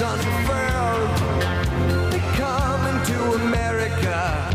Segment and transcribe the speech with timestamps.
[0.00, 1.18] unfurled,
[2.12, 4.54] they come to America.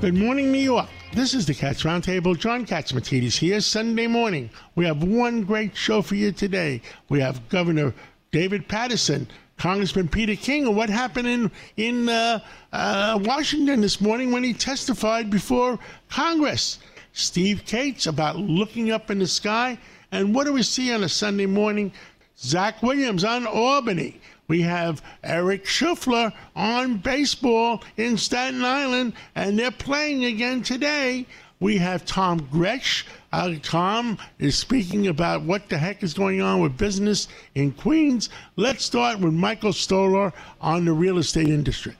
[0.00, 0.88] Good morning, New York.
[1.14, 2.38] This is the Cats Roundtable.
[2.38, 3.60] John Catsimatidis here.
[3.60, 4.50] Sunday morning.
[4.74, 6.82] We have one great show for you today.
[7.08, 7.94] We have Governor
[8.32, 12.40] David Paterson, Congressman Peter King, and what happened in in uh,
[12.72, 16.80] uh, Washington this morning when he testified before Congress.
[17.12, 19.78] Steve Kates about looking up in the sky,
[20.14, 21.92] and what do we see on a Sunday morning?
[22.38, 24.20] Zach Williams on Albany.
[24.46, 31.26] We have Eric Schufler on baseball in Staten Island, and they're playing again today.
[31.58, 33.04] We have Tom Grech.
[33.32, 38.28] Uh, Tom is speaking about what the heck is going on with business in Queens.
[38.54, 41.96] Let's start with Michael Stoler on the real estate industry.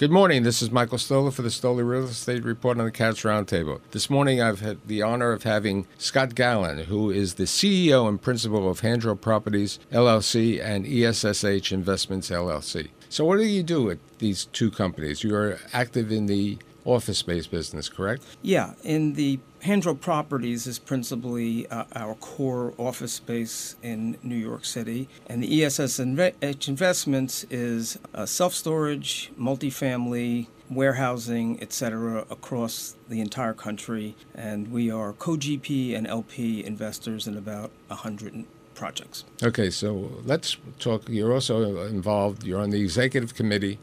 [0.00, 0.44] Good morning.
[0.44, 3.82] This is Michael Stoler for the Stoler Real Estate Report on the Cats Roundtable.
[3.90, 8.18] This morning I've had the honor of having Scott Galin, who is the CEO and
[8.18, 12.88] principal of Handel Properties LLC and ESSH Investments LLC.
[13.10, 15.22] So, what do you do at these two companies?
[15.22, 18.22] You're active in the office space business, correct?
[18.42, 24.64] Yeah, in the Handel Properties is principally uh, our core office space in New York
[24.64, 33.20] City, and the ESS Inve- Investments is uh, self storage, multifamily, warehousing, etc., across the
[33.20, 34.16] entire country.
[34.34, 38.44] And we are co GP and LP investors in about 100
[38.74, 39.24] projects.
[39.42, 41.08] Okay, so let's talk.
[41.08, 43.78] You're also involved, you're on the executive committee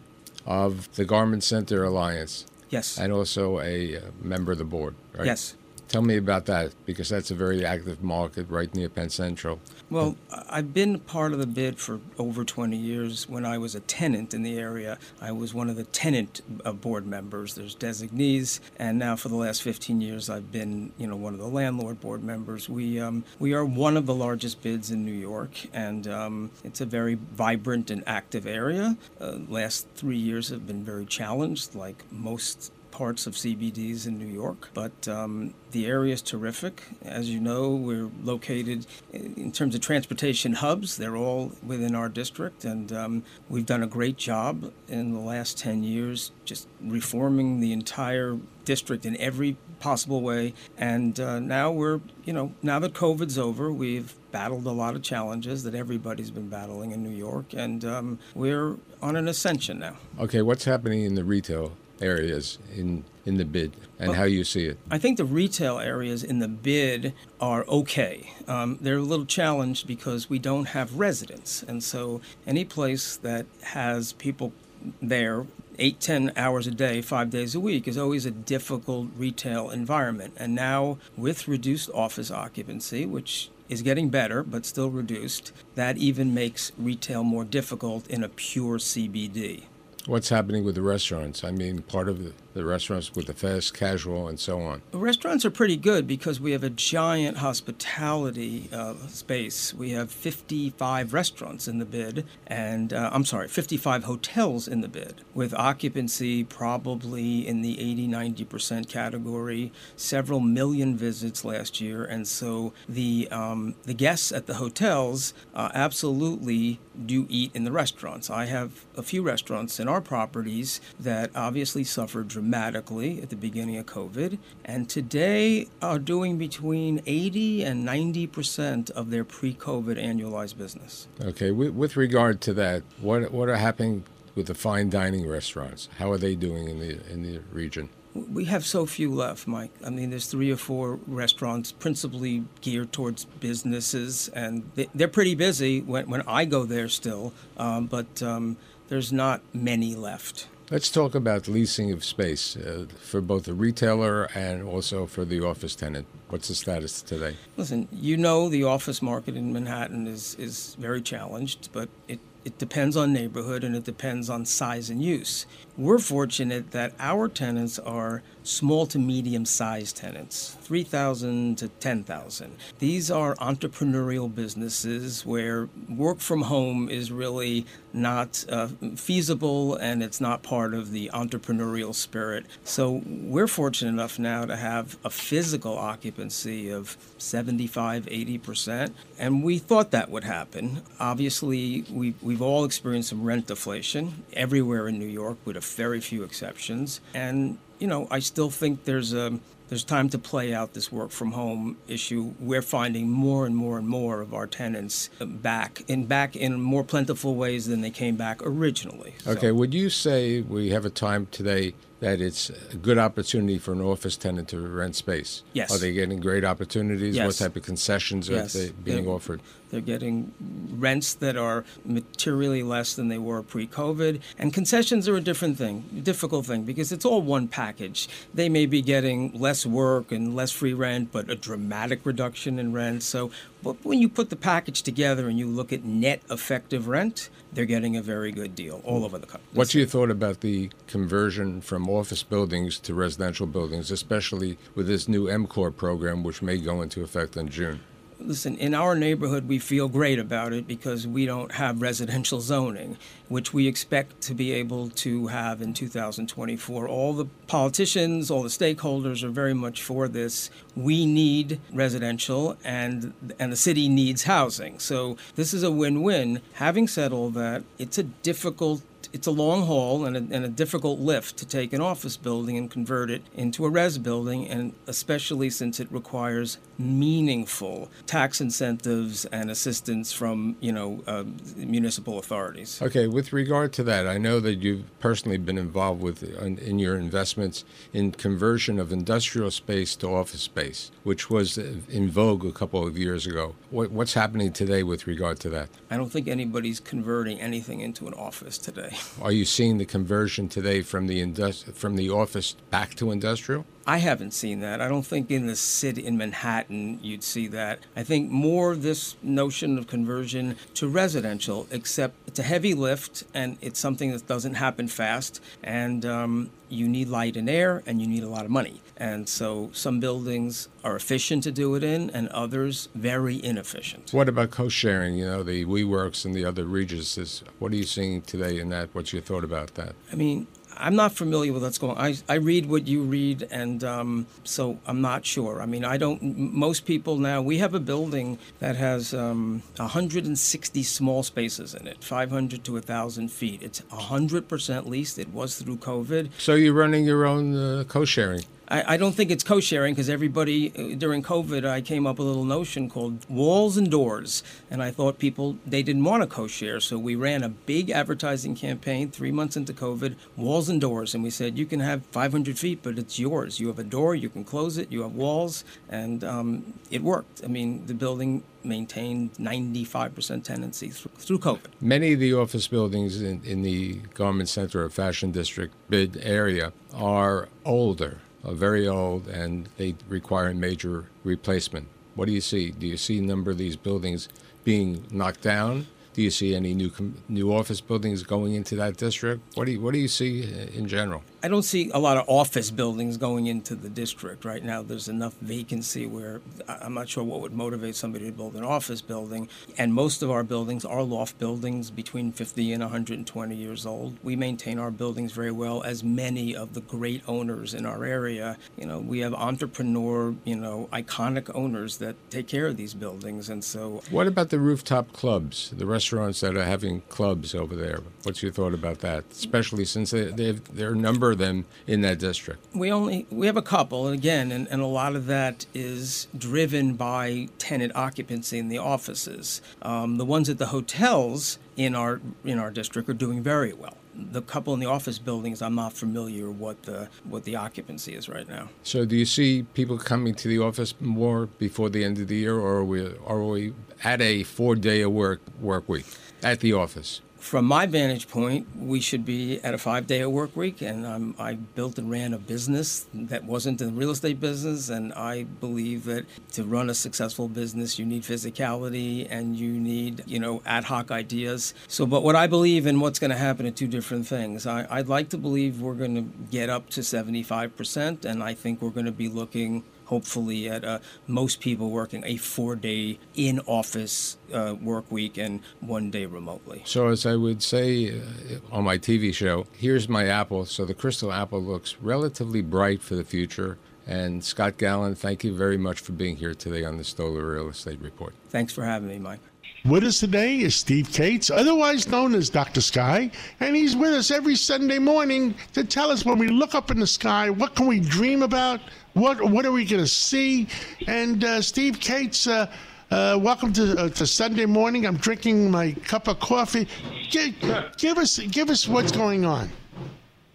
[0.45, 2.97] of the Garment Center Alliance Yes.
[2.97, 5.25] and also a uh, member of the board, right?
[5.25, 5.55] Yes.
[5.87, 9.61] Tell me about that because that's a very active market right near Penn Central.
[9.89, 10.17] Well,
[10.49, 13.29] I've been part of the bid for over 20 years.
[13.29, 16.73] When I was a tenant in the area, I was one of the tenant uh,
[16.73, 17.55] board members.
[17.55, 21.39] There's designees, and now for the last 15 years, I've been, you know, one of
[21.39, 22.67] the landlord board members.
[22.67, 26.81] We um, we are one of the largest bids in New York, and um, it's
[26.81, 28.97] a very vibrant and active area.
[29.21, 34.25] Uh, last three years have been very challenged, like most parts of CBDs in New
[34.25, 36.81] York, but um, the area is terrific.
[37.05, 40.97] As you know, we're located in terms of transportation hubs.
[40.97, 45.59] They're all within our district, and um, we've done a great job in the last
[45.59, 50.55] 10 years just reforming the entire district in every possible way.
[50.75, 55.03] And uh, now we're, you know, now that COVID's over, we've battled a lot of
[55.03, 59.97] challenges that everybody's been battling in New York, and um, we're on an ascension now.
[60.19, 64.65] Okay, what's happening in the retail areas in in the bid and how you see
[64.65, 64.77] it?
[64.89, 68.31] I think the retail areas in the bid are okay.
[68.47, 73.45] Um, they're a little challenged because we don't have residents, and so any place that
[73.61, 74.53] has people
[75.01, 75.45] there
[75.79, 80.33] eight, ten hours a day, five days a week is always a difficult retail environment.
[80.37, 86.33] And now with reduced office occupancy, which is getting better but still reduced, that even
[86.33, 89.63] makes retail more difficult in a pure CBD.
[90.07, 91.43] What's happening with the restaurants?
[91.43, 94.81] I mean, part of the, the restaurants with the fast casual and so on.
[94.91, 99.73] Restaurants are pretty good because we have a giant hospitality uh, space.
[99.73, 104.87] We have 55 restaurants in the bid, and uh, I'm sorry, 55 hotels in the
[104.87, 112.03] bid, with occupancy probably in the 80 90% category, several million visits last year.
[112.03, 117.71] And so the, um, the guests at the hotels uh, absolutely do eat in the
[117.71, 118.29] restaurants.
[118.29, 123.77] I have a few restaurants in our properties that obviously suffered dramatically at the beginning
[123.77, 130.57] of COVID, and today are doing between 80 and 90 percent of their pre-COVID annualized
[130.57, 131.07] business.
[131.21, 134.03] Okay, with, with regard to that, what what are happening
[134.35, 135.89] with the fine dining restaurants?
[135.97, 137.89] How are they doing in the in the region?
[138.13, 139.71] We have so few left, Mike.
[139.85, 145.35] I mean, there's three or four restaurants principally geared towards businesses, and they, they're pretty
[145.35, 148.57] busy when, when I go there still, um, but um,
[148.87, 150.47] there's not many left.
[150.69, 155.39] Let's talk about leasing of space uh, for both the retailer and also for the
[155.39, 156.07] office tenant.
[156.27, 157.37] What's the status today?
[157.55, 162.57] Listen, you know the office market in Manhattan is, is very challenged, but it, it
[162.57, 165.45] depends on neighborhood and it depends on size and use.
[165.77, 172.57] We're fortunate that our tenants are small to medium sized tenants, 3,000 to 10,000.
[172.79, 178.67] These are entrepreneurial businesses where work from home is really not uh,
[178.97, 182.45] feasible and it's not part of the entrepreneurial spirit.
[182.65, 188.91] So we're fortunate enough now to have a physical occupancy of 75, 80%.
[189.17, 190.81] And we thought that would happen.
[190.99, 196.01] Obviously, we, we've all experienced some rent deflation everywhere in New York, with a very
[196.01, 196.99] few exceptions.
[197.13, 201.11] And you know, I still think there's a there's time to play out this work
[201.11, 202.33] from home issue.
[202.39, 206.83] We're finding more and more and more of our tenants back in back in more
[206.83, 209.15] plentiful ways than they came back originally.
[209.23, 213.57] So- Okay, would you say we have a time today that it's a good opportunity
[213.57, 215.41] for an office tenant to rent space?
[215.53, 215.73] Yes.
[215.73, 217.15] Are they getting great opportunities?
[217.15, 217.25] Yes.
[217.25, 218.55] What type of concessions Yes.
[218.55, 219.41] are they being They're- offered?
[219.69, 220.31] They're getting
[220.77, 225.83] rents that are materially less than they were pre-COVID, and concessions are a different thing,
[226.03, 228.07] difficult thing because it's all one package.
[228.33, 232.71] They may be getting less work and less free rent, but a dramatic reduction in
[232.71, 233.03] rent.
[233.03, 233.29] So,
[233.63, 237.65] but when you put the package together and you look at net effective rent, they're
[237.65, 239.47] getting a very good deal all over the country.
[239.53, 245.07] What's your thought about the conversion from office buildings to residential buildings, especially with this
[245.07, 247.79] new MCOR program, which may go into effect in June?
[248.19, 252.97] Listen, in our neighborhood, we feel great about it because we don't have residential zoning,
[253.27, 256.87] which we expect to be able to have in 2024.
[256.87, 260.49] All the politicians, all the stakeholders are very much for this.
[260.75, 264.79] We need residential, and and the city needs housing.
[264.79, 266.41] So this is a win-win.
[266.53, 268.81] Having said all that, it's a difficult
[269.13, 272.57] it's a long haul and a, and a difficult lift to take an office building
[272.57, 279.25] and convert it into a res building, and especially since it requires meaningful tax incentives
[279.25, 281.23] and assistance from you know uh,
[281.55, 282.81] municipal authorities.
[282.81, 286.79] Okay, with regard to that, I know that you've personally been involved with in, in
[286.79, 287.63] your investments
[287.93, 292.97] in conversion of industrial space to office space, which was in vogue a couple of
[292.97, 293.55] years ago.
[293.69, 295.69] What, what's happening today with regard to that?
[295.89, 298.96] I don't think anybody's converting anything into an office today.
[299.21, 303.65] Are you seeing the conversion today from the indus- from the office back to industrial?
[303.87, 304.81] I haven't seen that.
[304.81, 307.79] I don't think in the city, in Manhattan, you'd see that.
[307.95, 313.57] I think more this notion of conversion to residential, except it's a heavy lift and
[313.61, 315.41] it's something that doesn't happen fast.
[315.63, 318.81] And um, you need light and air and you need a lot of money.
[318.97, 324.11] And so some buildings are efficient to do it in and others very inefficient.
[324.11, 325.15] What about co-sharing?
[325.15, 327.43] You know, the WeWorks and the other Regises.
[327.59, 328.89] What are you seeing today in that?
[328.91, 329.95] What's your thought about that?
[330.11, 330.47] I mean,
[330.79, 332.03] I'm not familiar with what's going on.
[332.03, 335.61] I, I read what you read, and um, so I'm not sure.
[335.61, 336.21] I mean, I don't.
[336.37, 342.03] Most people now, we have a building that has um, 160 small spaces in it,
[342.03, 343.61] 500 to 1,000 feet.
[343.61, 345.19] It's 100% leased.
[345.19, 346.29] It was through COVID.
[346.37, 348.43] So you're running your own uh, co-sharing.
[348.69, 352.27] I, I don't think it's co-sharing because everybody uh, during COVID, I came up with
[352.27, 356.27] a little notion called walls and doors, and I thought people they didn't want to
[356.27, 361.13] co-share, so we ran a big advertising campaign three months into COVID, walls and doors,
[361.13, 363.59] and we said you can have 500 feet, but it's yours.
[363.59, 367.41] You have a door, you can close it, you have walls, and um, it worked.
[367.43, 371.67] I mean, the building maintained 95% tenancy through, COVID.
[371.79, 376.73] Many of the office buildings in, in the Garment Center or Fashion District bid area
[376.93, 381.87] are older, very old, and they require a major replacement.
[382.15, 382.71] What do you see?
[382.71, 384.29] Do you see a number of these buildings
[384.63, 385.87] being knocked down?
[386.13, 386.91] Do you see any new
[387.29, 389.41] new office buildings going into that district?
[389.55, 391.21] What do you what do you see uh, in general?
[391.43, 394.81] I don't see a lot of office buildings going into the district right now.
[394.81, 399.01] There's enough vacancy where I'm not sure what would motivate somebody to build an office
[399.01, 399.47] building.
[399.77, 404.17] And most of our buildings are loft buildings between 50 and 120 years old.
[404.23, 408.57] We maintain our buildings very well, as many of the great owners in our area.
[408.75, 413.49] You know, we have entrepreneur, you know, iconic owners that take care of these buildings.
[413.49, 417.99] And so What about the rooftop clubs, the restaurants that are having clubs over there?
[418.23, 419.25] What's your thought about that?
[419.31, 422.65] Especially since they, they are number of them in that district.
[422.73, 426.27] We only we have a couple, and again, and, and a lot of that is
[426.37, 429.61] driven by tenant occupancy in the offices.
[429.81, 433.97] Um, the ones at the hotels in our in our district are doing very well.
[434.15, 438.27] The couple in the office buildings, I'm not familiar what the what the occupancy is
[438.27, 438.69] right now.
[438.83, 442.35] So, do you see people coming to the office more before the end of the
[442.35, 446.05] year, or are we are we at a four day a work work week
[446.41, 447.21] at the office?
[447.47, 450.81] From my vantage point, we should be at a five day work week.
[450.81, 454.89] And I built and ran a business that wasn't the real estate business.
[454.89, 460.23] And I believe that to run a successful business, you need physicality and you need,
[460.27, 461.73] you know, ad hoc ideas.
[461.87, 464.67] So, but what I believe in what's going to happen are two different things.
[464.67, 468.25] I, I'd like to believe we're going to get up to 75%.
[468.25, 472.37] And I think we're going to be looking hopefully at uh, most people working a
[472.37, 476.81] four day in office uh, work week and one day remotely.
[476.85, 480.65] So, as I would say uh, on my TV show, here's my apple.
[480.65, 483.77] So, the crystal apple looks relatively bright for the future.
[484.09, 487.67] And Scott Galin, thank you very much for being here today on the Stoler Real
[487.67, 488.33] Estate Report.
[488.49, 489.41] Thanks for having me, Mike.
[489.85, 492.81] With us today is Steve Kates, otherwise known as Dr.
[492.81, 496.91] Sky, and he's with us every Sunday morning to tell us when we look up
[496.91, 498.81] in the sky, what can we dream about,
[499.13, 500.67] what what are we going to see?
[501.07, 502.69] And uh, Steve Kates, uh,
[503.11, 505.05] uh, welcome to, uh, to Sunday morning.
[505.05, 506.87] I'm drinking my cup of coffee.
[507.29, 507.53] Give,
[507.97, 509.69] give us give us what's going on.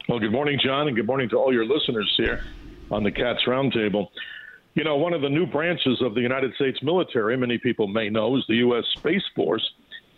[0.09, 2.45] Well, good morning, John, and good morning to all your listeners here
[2.91, 4.09] on the Cats Roundtable.
[4.75, 8.09] You know, one of the new branches of the United States military, many people may
[8.09, 8.85] know, is the U.S.
[8.97, 9.62] Space Force.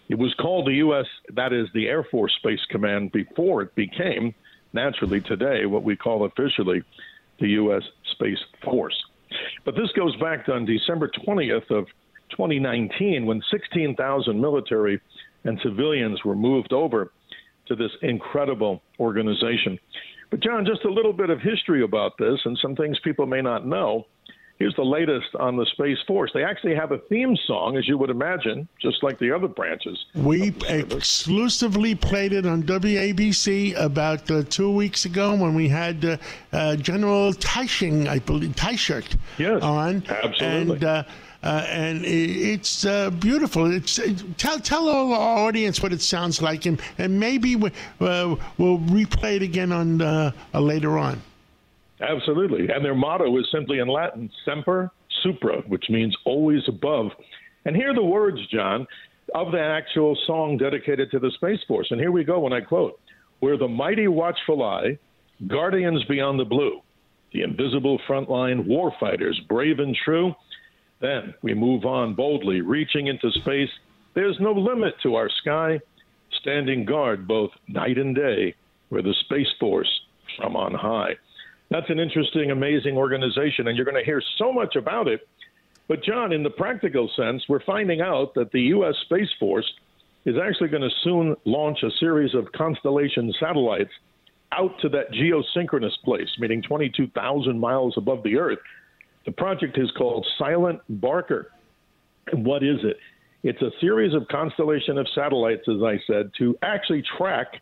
[0.09, 4.33] It was called the U.S., that is the Air Force Space Command, before it became,
[4.73, 6.83] naturally today, what we call officially
[7.41, 7.83] the U.S.
[8.13, 8.95] Space Force.
[9.65, 11.87] But this goes back on December 20th of
[12.31, 15.01] 2019 when 16,000 military
[15.43, 17.11] and civilians were moved over
[17.67, 19.79] to this incredible organization.
[20.31, 23.41] But, John, just a little bit of history about this and some things people may
[23.41, 24.07] not know.
[24.59, 26.31] Here's the latest on the Space Force.
[26.33, 30.05] They actually have a theme song, as you would imagine, just like the other branches.
[30.15, 36.17] We exclusively played it on WABC about uh, two weeks ago when we had uh,
[36.53, 40.05] uh, General Teiching, I believe, Teichert yes, on.
[40.09, 40.75] Absolutely.
[40.75, 41.03] And, uh,
[41.43, 43.71] uh, and it's uh, beautiful.
[43.71, 44.01] It's
[44.39, 47.71] tell tell our audience what it sounds like, and and maybe we,
[48.01, 49.99] uh, we'll replay it again on
[50.55, 51.21] later on.
[52.09, 52.69] Absolutely.
[52.69, 54.91] And their motto is simply in Latin, semper
[55.23, 57.11] supra, which means always above.
[57.65, 58.87] And here are the words, John,
[59.35, 61.89] of the actual song dedicated to the Space Force.
[61.91, 63.01] And here we go when I quote
[63.41, 64.99] We're the mighty watchful eye,
[65.47, 66.81] guardians beyond the blue,
[67.33, 70.35] the invisible frontline warfighters, brave and true.
[71.01, 73.71] Then we move on boldly, reaching into space.
[74.15, 75.81] There's no limit to our sky,
[76.41, 78.55] standing guard both night and day.
[78.91, 79.91] We're the Space Force
[80.37, 81.15] from on high
[81.71, 85.27] that's an interesting, amazing organization, and you're going to hear so much about it.
[85.89, 88.95] But, John, in the practical sense, we're finding out that the U.S.
[89.05, 89.71] Space Force
[90.25, 93.91] is actually going to soon launch a series of constellation satellites
[94.53, 98.59] out to that geosynchronous place, meaning 22,000 miles above the Earth.
[99.27, 101.51] The project is called Silent Barker.
[102.33, 102.97] What is it?
[103.43, 107.61] It's a series of constellation of satellites, as I said, to actually track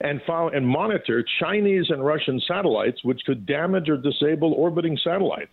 [0.00, 5.50] and follow and monitor Chinese and Russian satellites, which could damage or disable orbiting satellites.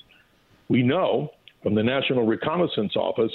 [0.70, 1.32] We know
[1.64, 3.32] from the National Reconnaissance Office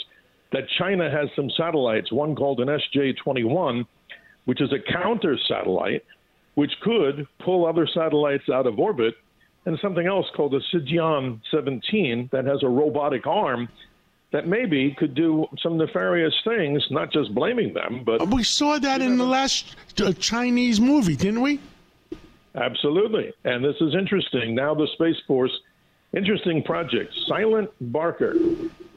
[0.52, 3.84] that China has some satellites, one called an SJ 21,
[4.44, 6.04] which is a counter satellite,
[6.54, 9.14] which could pull other satellites out of orbit,
[9.66, 13.68] and something else called a Shijian 17 that has a robotic arm
[14.32, 18.28] that maybe could do some nefarious things, not just blaming them, but.
[18.28, 21.60] We saw that in the last uh, Chinese movie, didn't we?
[22.54, 23.32] Absolutely.
[23.44, 24.54] And this is interesting.
[24.54, 25.52] Now, the Space Force,
[26.12, 28.34] interesting project, Silent Barker.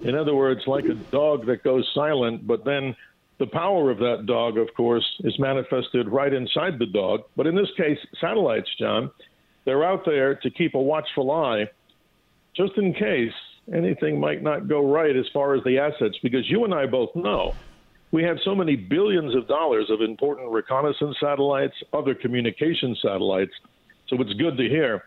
[0.01, 2.95] In other words, like a dog that goes silent, but then
[3.39, 7.23] the power of that dog, of course, is manifested right inside the dog.
[7.35, 9.11] But in this case, satellites, John,
[9.65, 11.69] they're out there to keep a watchful eye
[12.55, 13.33] just in case
[13.71, 17.15] anything might not go right as far as the assets because you and I both
[17.15, 17.53] know
[18.13, 23.51] we have so many billions of dollars of important reconnaissance satellites, other communication satellites.
[24.07, 25.05] So it's good to hear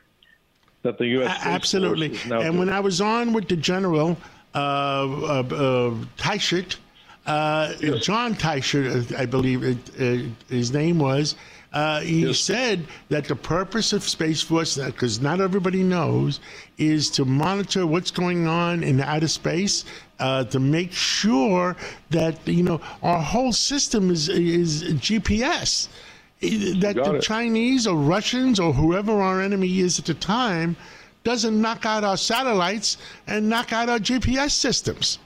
[0.83, 1.39] that the U.S.
[1.45, 2.07] absolutely.
[2.07, 2.59] and doing.
[2.59, 4.17] when I was on with the general
[4.57, 6.79] uh, uh, uh, Teichert,
[7.27, 8.05] uh, yes.
[8.05, 11.37] John Teichert, I believe it, uh, his name was.
[11.77, 12.39] Uh, he yes.
[12.39, 16.41] said that the purpose of Space Force, because not everybody knows,
[16.79, 19.85] is to monitor what's going on in outer space,
[20.19, 21.77] uh, to make sure
[22.09, 25.89] that you know our whole system is is GPS.
[26.81, 27.23] That the it.
[27.23, 30.77] Chinese or Russians or whoever our enemy is at the time
[31.25, 35.19] doesn't knock out our satellites and knock out our GPS systems.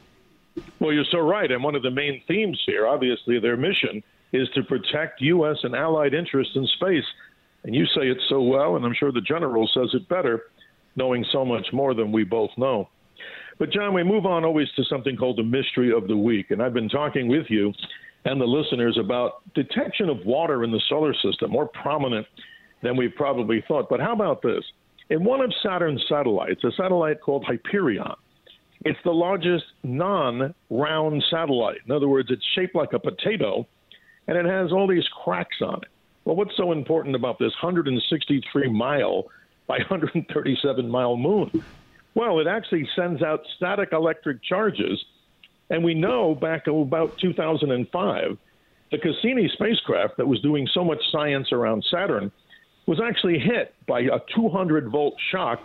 [0.81, 1.49] Well, you're so right.
[1.49, 5.57] And one of the main themes here, obviously, their mission is to protect U.S.
[5.63, 7.05] and allied interests in space.
[7.65, 10.45] And you say it so well, and I'm sure the general says it better,
[10.97, 12.89] knowing so much more than we both know.
[13.59, 16.51] But, John, we move on always to something called the mystery of the week.
[16.51, 17.73] And I've been talking with you
[18.25, 22.27] and the listeners about detection of water in the solar system, more prominent
[22.83, 23.89] than we probably thought.
[23.89, 24.65] But how about this?
[25.11, 28.15] In one of Saturn's satellites, a satellite called Hyperion,
[28.85, 31.79] it's the largest non round satellite.
[31.87, 33.67] In other words, it's shaped like a potato
[34.31, 35.89] and it has all these cracks on it.
[36.25, 39.25] Well, what's so important about this 163 mile
[39.67, 41.65] by 137 mile moon?
[42.15, 45.05] Well, it actually sends out static electric charges.
[45.69, 48.39] And we know back about 2005,
[48.93, 52.31] the Cassini spacecraft that was doing so much science around Saturn
[52.87, 55.61] was actually hit by a 200 volt shock,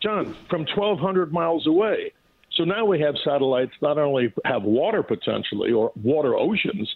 [0.00, 2.14] John, from 1,200 miles away.
[2.54, 6.94] So now we have satellites not only have water potentially or water oceans,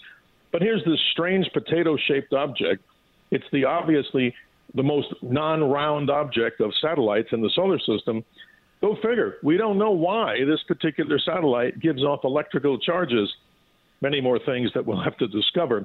[0.57, 2.83] but here's this strange potato shaped object.
[3.31, 4.35] It's the obviously
[4.73, 8.25] the most non round object of satellites in the solar system.
[8.81, 9.37] Go figure.
[9.43, 13.31] We don't know why this particular satellite gives off electrical charges.
[14.01, 15.85] Many more things that we'll have to discover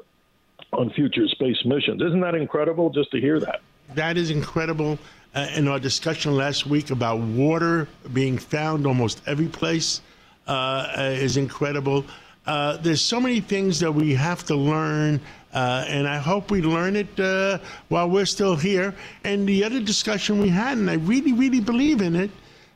[0.72, 2.02] on future space missions.
[2.02, 3.60] Isn't that incredible just to hear that?
[3.96, 4.98] That is incredible.
[5.36, 10.00] Uh, in our discussion last week about water being found almost every place
[10.48, 12.06] uh, is incredible.
[12.46, 15.20] Uh, there's so many things that we have to learn,
[15.54, 18.96] uh, and I hope we learn it uh, while we're still here.
[19.24, 22.32] And the other discussion we had, and I really, really believe in it,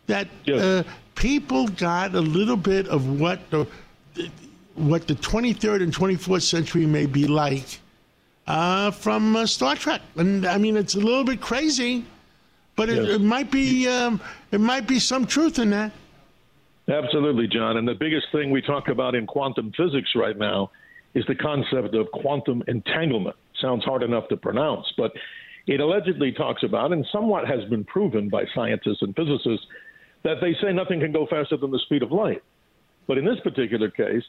[0.08, 0.86] that yes.
[1.16, 3.68] people got a little bit of what the
[4.76, 7.80] what the 23rd and 24th century may be like
[8.48, 10.02] uh, from uh, Star Trek.
[10.18, 12.06] And I mean, it's a little bit crazy,
[12.76, 13.16] but it, yes.
[13.16, 14.20] it might be um,
[14.52, 15.92] it might be some truth in that.
[16.88, 17.78] Absolutely, John.
[17.78, 20.72] And the biggest thing we talk about in quantum physics right now
[21.16, 23.36] is the concept of quantum entanglement.
[23.60, 25.12] Sounds hard enough to pronounce, but
[25.66, 29.66] it allegedly talks about, and somewhat has been proven by scientists and physicists,
[30.24, 32.44] that they say nothing can go faster than the speed of light.
[33.08, 34.24] But in this particular case,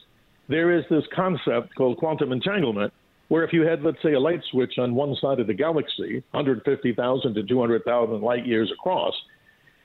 [0.47, 2.93] there is this concept called quantum entanglement,
[3.27, 6.23] where if you had, let's say, a light switch on one side of the galaxy,
[6.31, 9.13] 150,000 to 200,000 light years across,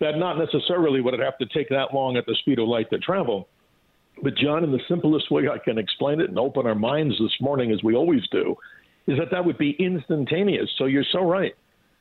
[0.03, 2.91] that not necessarily would it have to take that long at the speed of light
[2.91, 3.49] to travel.
[4.21, 7.33] But, John, in the simplest way I can explain it and open our minds this
[7.41, 8.57] morning, as we always do,
[9.07, 10.69] is that that would be instantaneous.
[10.77, 11.55] So you're so right.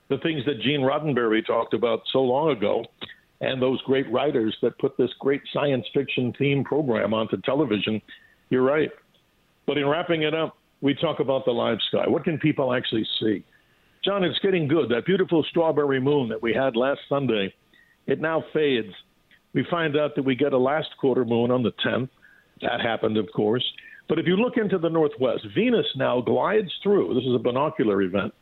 [0.09, 2.83] The things that Gene Roddenberry talked about so long ago,
[3.39, 8.01] and those great writers that put this great science fiction theme program onto television,
[8.49, 8.89] you're right.
[9.67, 12.07] But in wrapping it up, we talk about the live sky.
[12.07, 13.45] What can people actually see?
[14.03, 14.89] John, it's getting good.
[14.89, 17.53] That beautiful strawberry moon that we had last Sunday,
[18.07, 18.93] it now fades.
[19.53, 22.09] We find out that we get a last quarter moon on the 10th.
[22.61, 23.63] That happened, of course.
[24.07, 27.13] But if you look into the northwest, Venus now glides through.
[27.13, 28.33] This is a binocular event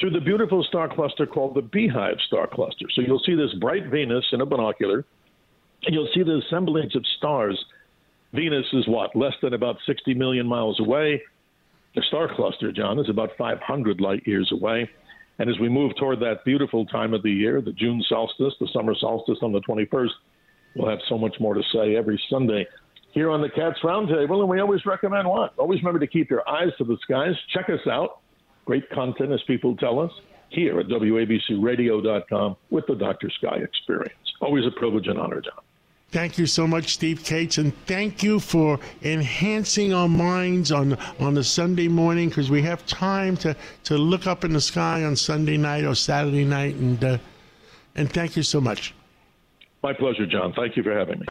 [0.00, 2.86] through the beautiful star cluster called the Beehive star cluster.
[2.94, 5.04] So you'll see this bright Venus in a binocular,
[5.84, 7.62] and you'll see the assemblage of stars.
[8.32, 9.14] Venus is what?
[9.14, 11.22] Less than about 60 million miles away.
[11.94, 14.90] The star cluster, John, is about 500 light years away.
[15.38, 18.68] And as we move toward that beautiful time of the year, the June solstice, the
[18.72, 20.10] summer solstice on the 21st,
[20.74, 22.66] we'll have so much more to say every Sunday
[23.12, 24.40] here on the Cats Roundtable.
[24.40, 25.54] And we always recommend what?
[25.58, 27.34] Always remember to keep your eyes to the skies.
[27.52, 28.20] Check us out.
[28.66, 30.10] Great content, as people tell us,
[30.50, 33.30] here at WABCRadio.com with the Dr.
[33.30, 34.12] Sky Experience.
[34.40, 35.65] Always a privilege and honor, John.
[36.16, 41.36] Thank you so much, Steve Kates, and thank you for enhancing our minds on on
[41.36, 45.14] a Sunday morning because we have time to, to look up in the sky on
[45.14, 47.18] Sunday night or Saturday night, and uh,
[47.96, 48.94] and thank you so much.
[49.82, 50.54] My pleasure, John.
[50.54, 51.26] Thank you for having me.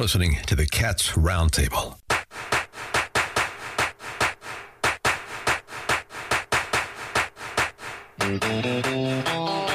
[0.00, 1.94] Listening to the Cats Roundtable.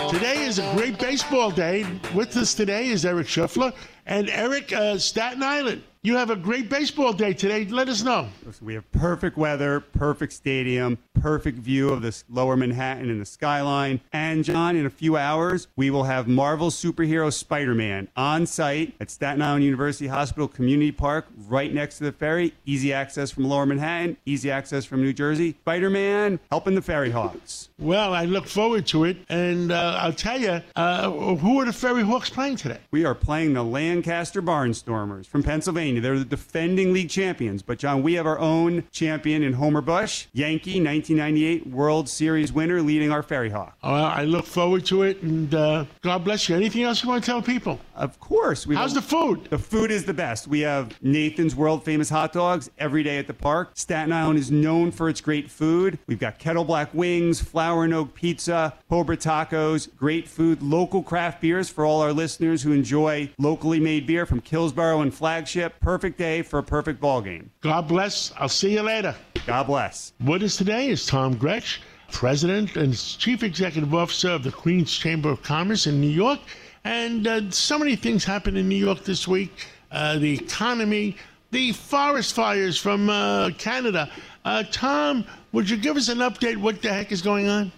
[0.09, 1.85] Today is a great baseball day.
[2.15, 3.71] With us today is Eric Schuffler
[4.07, 5.83] and Eric uh, Staten Island.
[6.05, 7.65] You have a great baseball day today.
[7.65, 8.27] Let us know.
[8.61, 13.99] We have perfect weather, perfect stadium, perfect view of this lower Manhattan and the skyline.
[14.13, 18.93] And John, in a few hours, we will have Marvel superhero Spider Man on site
[18.99, 22.53] at Staten Island University Hospital Community Park, right next to the ferry.
[22.67, 25.55] Easy access from lower Manhattan, easy access from New Jersey.
[25.61, 27.69] Spider Man helping the Ferry Hawks.
[27.79, 29.17] Well, I look forward to it.
[29.27, 32.77] And uh, I'll tell you, uh, who are the Ferry Hawks playing today?
[32.91, 35.94] We are playing the Lancaster Barnstormers from Pennsylvania.
[35.99, 37.61] They're the defending league champions.
[37.61, 42.81] But, John, we have our own champion in Homer Bush, Yankee, 1998 World Series winner,
[42.81, 43.77] leading our Ferry Hawk.
[43.83, 46.55] Uh, I look forward to it, and uh, God bless you.
[46.55, 47.79] Anything else you want to tell people?
[47.95, 48.67] Of course.
[48.67, 49.45] We How's the food?
[49.49, 50.47] The food is the best.
[50.47, 53.71] We have Nathan's world famous hot dogs every day at the park.
[53.75, 55.97] Staten Island is known for its great food.
[56.07, 61.41] We've got kettle black wings, flour and oak pizza, Cobra tacos, great food, local craft
[61.41, 65.79] beers for all our listeners who enjoy locally made beer from Kills Boro and Flagship.
[65.85, 67.51] Perfect day for a perfect ball game.
[67.61, 68.33] God bless.
[68.39, 69.13] I'll see you later.
[69.45, 70.13] God bless.
[70.19, 71.77] With us today is Tom Grech,
[72.11, 76.39] President and Chief Executive Officer of the Queens Chamber of Commerce in New York.
[76.85, 81.17] And uh, so many things happened in New York this week uh, the economy,
[81.51, 84.09] the forest fires from uh, Canada.
[84.43, 86.57] Uh, Tom, would you give us an update?
[86.57, 87.71] What the heck is going on?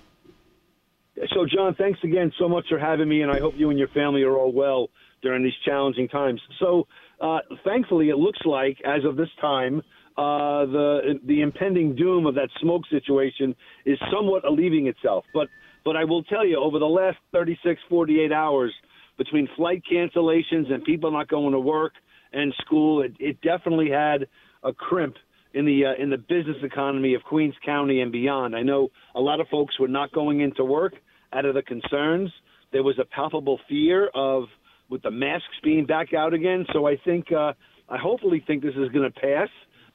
[1.33, 3.89] So, John, thanks again so much for having me, and I hope you and your
[3.89, 4.87] family are all well
[5.21, 6.39] during these challenging times.
[6.57, 6.87] So,
[7.21, 9.81] uh, thankfully, it looks like as of this time,
[10.17, 15.25] uh, the the impending doom of that smoke situation is somewhat alleviating itself.
[15.33, 15.47] But
[15.85, 18.73] but I will tell you, over the last 36, 48 hours,
[19.17, 21.93] between flight cancellations and people not going to work
[22.33, 24.27] and school, it, it definitely had
[24.63, 25.15] a crimp
[25.53, 28.55] in the uh, in the business economy of Queens County and beyond.
[28.55, 30.93] I know a lot of folks were not going into work
[31.33, 32.31] out of the concerns.
[32.71, 34.43] There was a palpable fear of
[34.89, 36.65] with the masks being back out again.
[36.73, 37.53] So I think uh,
[37.89, 39.49] I hopefully think this is going to pass.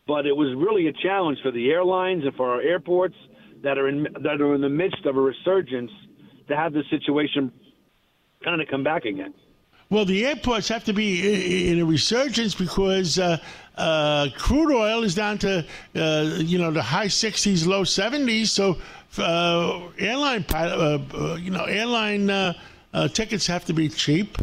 [0.07, 3.15] But it was really a challenge for the airlines and for our airports
[3.63, 5.93] that are in that are in the midst of a resurgence
[6.49, 7.53] to have the situation
[8.45, 9.33] kind of come back again.
[9.91, 13.37] Well, the airports have to be in a resurgence because uh,
[13.77, 18.47] uh, crude oil is down to uh, you know the high 60s, low 70s.
[18.47, 18.79] So
[19.19, 22.55] uh, airline uh, uh, you know airline
[23.13, 24.39] tickets have to be cheap,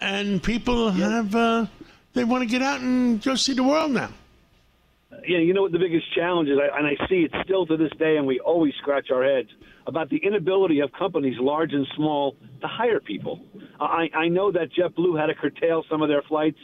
[0.00, 1.66] and people have uh,
[2.12, 4.10] they want to get out and go see the world now
[5.12, 7.76] uh, yeah, you know what the biggest challenge is, and I see it still to
[7.76, 9.48] this day, and we always scratch our heads
[9.86, 13.40] about the inability of companies, large and small, to hire people.
[13.80, 16.58] I, I know that JetBlue had to curtail some of their flights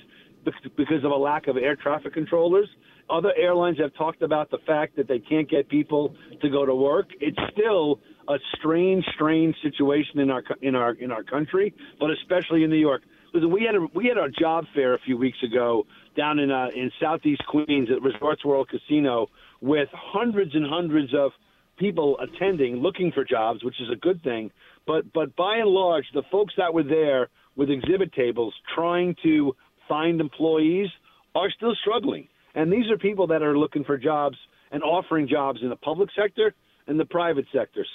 [0.76, 2.68] because of a lack of air traffic controllers.
[3.10, 6.74] Other airlines have talked about the fact that they can't get people to go to
[6.74, 7.08] work.
[7.20, 12.62] It's still a strange, strange situation in our in our in our country, but especially
[12.62, 13.02] in New York.
[13.32, 16.68] We had a we had our job fair a few weeks ago down in uh,
[16.74, 19.28] in Southeast Queens at Resorts World Casino
[19.60, 21.32] with hundreds and hundreds of
[21.78, 24.50] people attending, looking for jobs, which is a good thing.
[24.86, 29.54] But but by and large, the folks that were there with exhibit tables trying to
[29.88, 30.88] find employees
[31.34, 32.28] are still struggling.
[32.54, 34.36] And these are people that are looking for jobs
[34.72, 36.54] and offering jobs in the public sector
[36.86, 37.88] and the private sectors.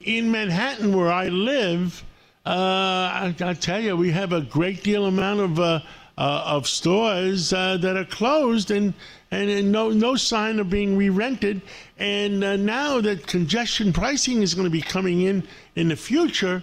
[0.00, 2.04] In Manhattan, where I live,
[2.46, 5.80] uh, I, I, tell you, we have a great deal amount of uh,
[6.16, 8.94] uh, of stores uh, that are closed and,
[9.30, 11.62] and, and, no, no sign of being re rented.
[11.98, 16.62] And uh, now that congestion pricing is going to be coming in in the future,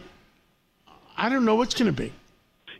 [1.17, 2.13] I don't know what's going to be.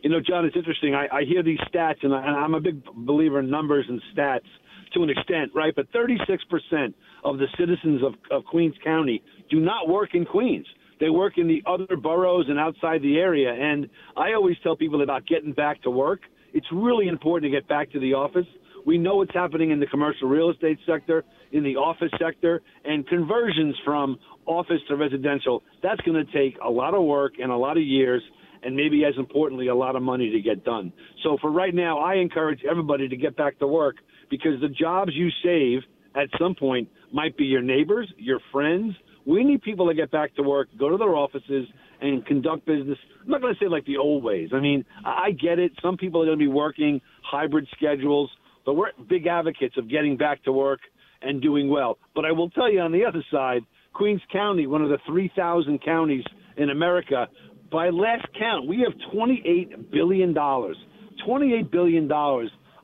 [0.02, 0.94] You know, John, it's interesting.
[0.94, 4.48] I, I hear these stats, and, I, I'm a big believer in numbers and stats
[4.94, 5.74] to an extent, right?
[5.74, 10.66] But 36% of the citizens of, of Queens County do not work in Queens.
[11.02, 13.52] They work in the other boroughs and outside the area.
[13.52, 16.20] And I always tell people about getting back to work
[16.52, 18.46] it's really important to get back to the office.
[18.84, 23.06] We know what's happening in the commercial real estate sector, in the office sector, and
[23.06, 25.62] conversions from office to residential.
[25.82, 28.22] That's going to take a lot of work and a lot of years,
[28.62, 30.92] and maybe as importantly, a lot of money to get done.
[31.22, 33.96] So for right now, I encourage everybody to get back to work
[34.30, 35.80] because the jobs you save
[36.14, 38.94] at some point might be your neighbors, your friends.
[39.26, 41.66] We need people to get back to work, go to their offices,
[42.00, 42.98] and conduct business.
[43.22, 44.50] I'm not going to say like the old ways.
[44.52, 45.72] I mean, I get it.
[45.80, 48.30] Some people are going to be working hybrid schedules,
[48.66, 50.80] but we're big advocates of getting back to work
[51.22, 51.98] and doing well.
[52.14, 55.82] But I will tell you on the other side, Queens County, one of the 3,000
[55.84, 56.24] counties
[56.56, 57.28] in America,
[57.70, 62.10] by last count, we have $28 billion, $28 billion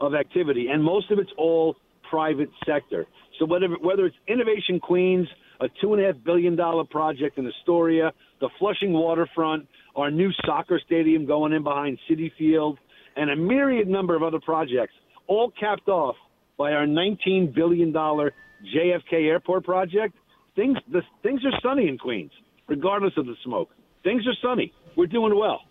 [0.00, 1.76] of activity, and most of it's all
[2.08, 3.06] private sector.
[3.38, 5.28] So whether, whether it's Innovation Queens,
[5.60, 9.66] a $2.5 billion project in Astoria, the Flushing waterfront,
[9.96, 12.78] our new soccer stadium going in behind Citi Field,
[13.16, 14.92] and a myriad number of other projects,
[15.26, 16.16] all capped off
[16.56, 20.14] by our $19 billion JFK Airport project.
[20.54, 22.32] Things, the, things are sunny in Queens,
[22.68, 23.70] regardless of the smoke.
[24.04, 24.72] Things are sunny.
[24.96, 25.62] We're doing well.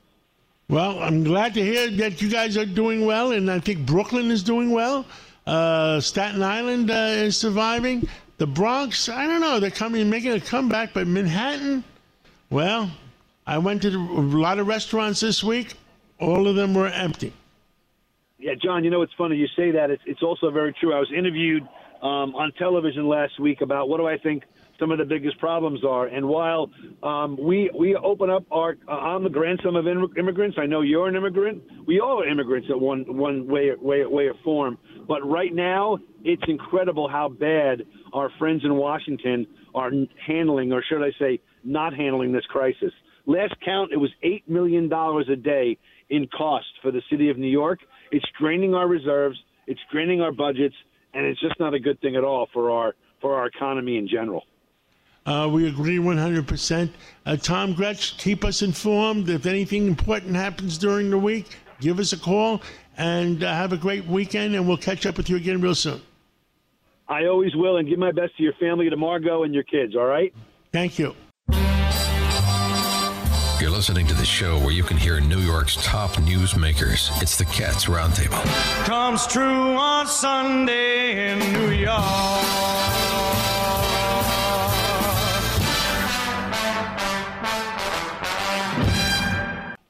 [0.69, 4.30] Well, I'm glad to hear that you guys are doing well, and I think Brooklyn
[4.32, 5.06] is doing well.
[5.45, 8.08] Uh, Staten Island uh, is surviving.
[8.38, 11.84] The Bronx, I don't know, they're coming, making a comeback, but Manhattan,
[12.52, 12.91] well,
[13.47, 15.73] I went to a lot of restaurants this week.
[16.19, 17.34] All of them were empty.
[18.38, 19.89] Yeah, John, you know it's funny you say that.
[19.89, 20.93] It's, it's also very true.
[20.93, 21.63] I was interviewed
[22.04, 24.43] um, on television last week about what do I think
[24.80, 26.08] some of the biggest problems are.
[26.08, 26.70] And while
[27.04, 30.58] um, we we open up our, uh, I'm the grandson of immigrants.
[30.60, 31.63] I know you're an immigrant.
[31.86, 34.78] We all are immigrants at one one way way way or form.
[35.08, 39.92] But right now, it's incredible how bad our friends in Washington are
[40.26, 42.92] handling, or should I say, not handling this crisis.
[43.26, 45.78] Last count, it was eight million dollars a day
[46.10, 47.80] in cost for the city of New York.
[48.12, 49.38] It's draining our reserves.
[49.68, 50.76] It's draining our budgets,
[51.13, 54.08] and it's just not a good thing at all for our for our economy in
[54.08, 54.44] general.
[55.28, 56.90] Uh, we agree 100%.
[57.26, 59.30] Uh, Tom Grech, keep us informed.
[59.30, 61.48] If anything important happens during the week,
[61.82, 62.62] give us a call
[62.96, 66.02] and uh, have a great weekend, and we'll catch up with you again real soon.
[67.10, 69.96] I always will, and give my best to your family, to Margo, and your kids,
[69.96, 70.34] all right?
[70.72, 71.13] Thank you.
[73.60, 77.22] You're listening to the show where you can hear New York's top newsmakers.
[77.22, 78.44] It's the Cats Roundtable.
[78.86, 83.57] Comes true on Sunday in New York.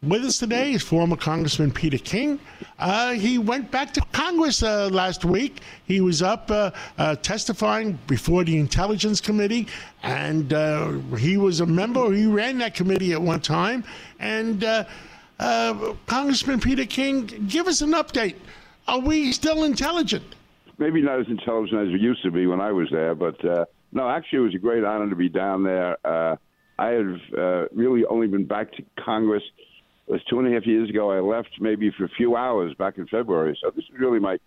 [0.08, 2.40] With us today is former Congressman Peter King.
[2.80, 5.60] Uh, he went back to Congress uh, last week.
[5.86, 9.68] He was up uh, uh testifying before the Intelligence Committee,
[10.04, 12.10] and uh, he was a member.
[12.14, 13.84] He ran that committee at one time.
[14.20, 14.86] And uh,
[16.06, 18.36] Congressman Peter King, give us an update.
[18.88, 20.24] Are we still intelligent?
[20.78, 23.44] Maybe not as intelligent as we used to be when I was there, but
[23.92, 25.98] no, actually, it was a great honor to be down there.
[26.80, 29.44] I have really only been back to Congress
[30.08, 31.12] it was two and a half years ago.
[31.12, 33.58] I left maybe for a few hours back in February.
[33.62, 34.38] So this is really my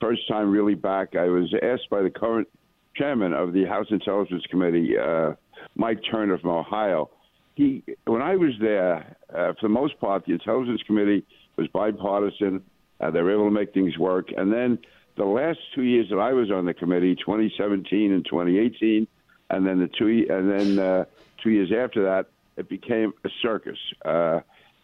[0.00, 1.14] first time really back.
[1.14, 2.48] I was asked by the current
[2.96, 5.32] chairman of the House Intelligence Committee, uh,
[5.74, 7.10] Mike Turner from Ohio.
[7.54, 11.24] He, when I was there, uh, for the most part, the Intelligence Committee
[11.56, 12.62] was bipartisan.
[13.00, 14.28] Uh, they were able to make things work.
[14.34, 14.78] And then
[15.16, 19.06] the last two years that I was on the committee, 2017 and 2018,
[19.50, 21.04] and then the two, and then uh,
[21.42, 23.78] two years after that, it became a circus.
[24.04, 24.40] Uh,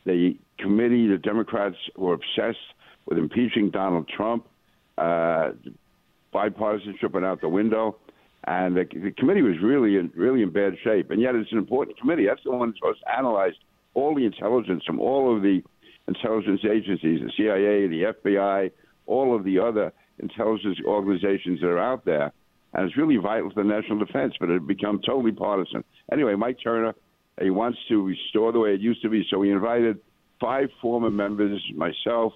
[0.06, 2.58] the committee, the Democrats were obsessed
[3.04, 4.46] with impeaching Donald Trump.
[4.96, 5.50] Uh,
[6.32, 7.96] bipartisanship went out the window,
[8.44, 11.10] and the, the committee was really in, really in bad shape.
[11.10, 12.26] And yet, it's an important committee.
[12.26, 13.52] That's the one that's supposed to analyze
[13.94, 15.62] all the intelligence from all of the
[16.08, 18.70] intelligence agencies, the CIA, the FBI,
[19.06, 22.32] all of the other intelligence organizations that are out there.
[22.74, 25.82] And it's really vital to the national defense, but it had become totally partisan.
[26.12, 26.94] Anyway, Mike Turner
[27.40, 29.26] he wants to restore the way it used to be.
[29.30, 29.98] So we invited
[30.40, 32.32] five former members, myself,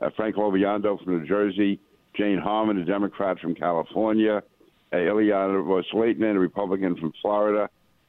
[0.00, 1.80] uh, Frank LoBiondo from New Jersey,
[2.16, 4.42] Jane Harman, a Democrat from California,
[4.92, 7.68] uh, Ileana a Republican from Florida,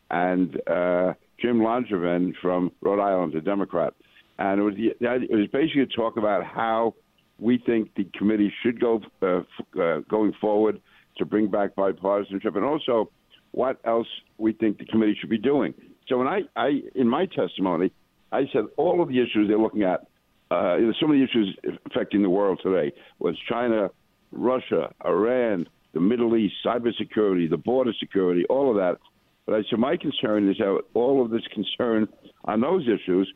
[0.09, 3.93] and uh, Jim Langevin from Rhode Island, a Democrat.
[4.39, 6.95] And it was, it was basically a talk about how
[7.37, 9.41] we think the committee should go uh,
[9.79, 10.81] uh, going forward
[11.17, 13.11] to bring back bipartisanship, and also
[13.51, 15.73] what else we think the committee should be doing.
[16.07, 17.91] So when I, I in my testimony,
[18.31, 20.07] I said all of the issues they're looking at,
[20.49, 23.89] uh, some of the issues affecting the world today was China,
[24.31, 28.97] Russia, Iran, the Middle East, cybersecurity, the border security, all of that.
[29.45, 32.07] But I said my concern is that all of this concern
[32.45, 33.31] on those issues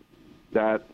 [0.54, 0.88] that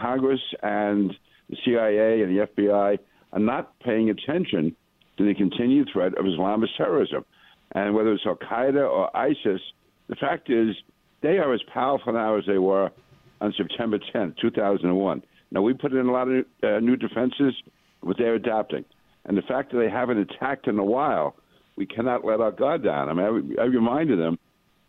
[0.00, 1.14] Congress and
[1.48, 2.98] the CIA and the FBI
[3.32, 4.74] are not paying attention
[5.16, 7.24] to the continued threat of Islamist terrorism.
[7.72, 9.60] And whether it's Al Qaeda or ISIS,
[10.08, 10.74] the fact is
[11.22, 12.90] they are as powerful now as they were
[13.40, 15.22] on September 10th, 2001.
[15.50, 17.54] Now, we put in a lot of uh, new defenses,
[18.02, 18.84] but they're adapting.
[19.24, 21.36] And the fact that they haven't attacked in a while,
[21.76, 23.08] we cannot let our guard down.
[23.08, 24.38] I mean, I, I reminded them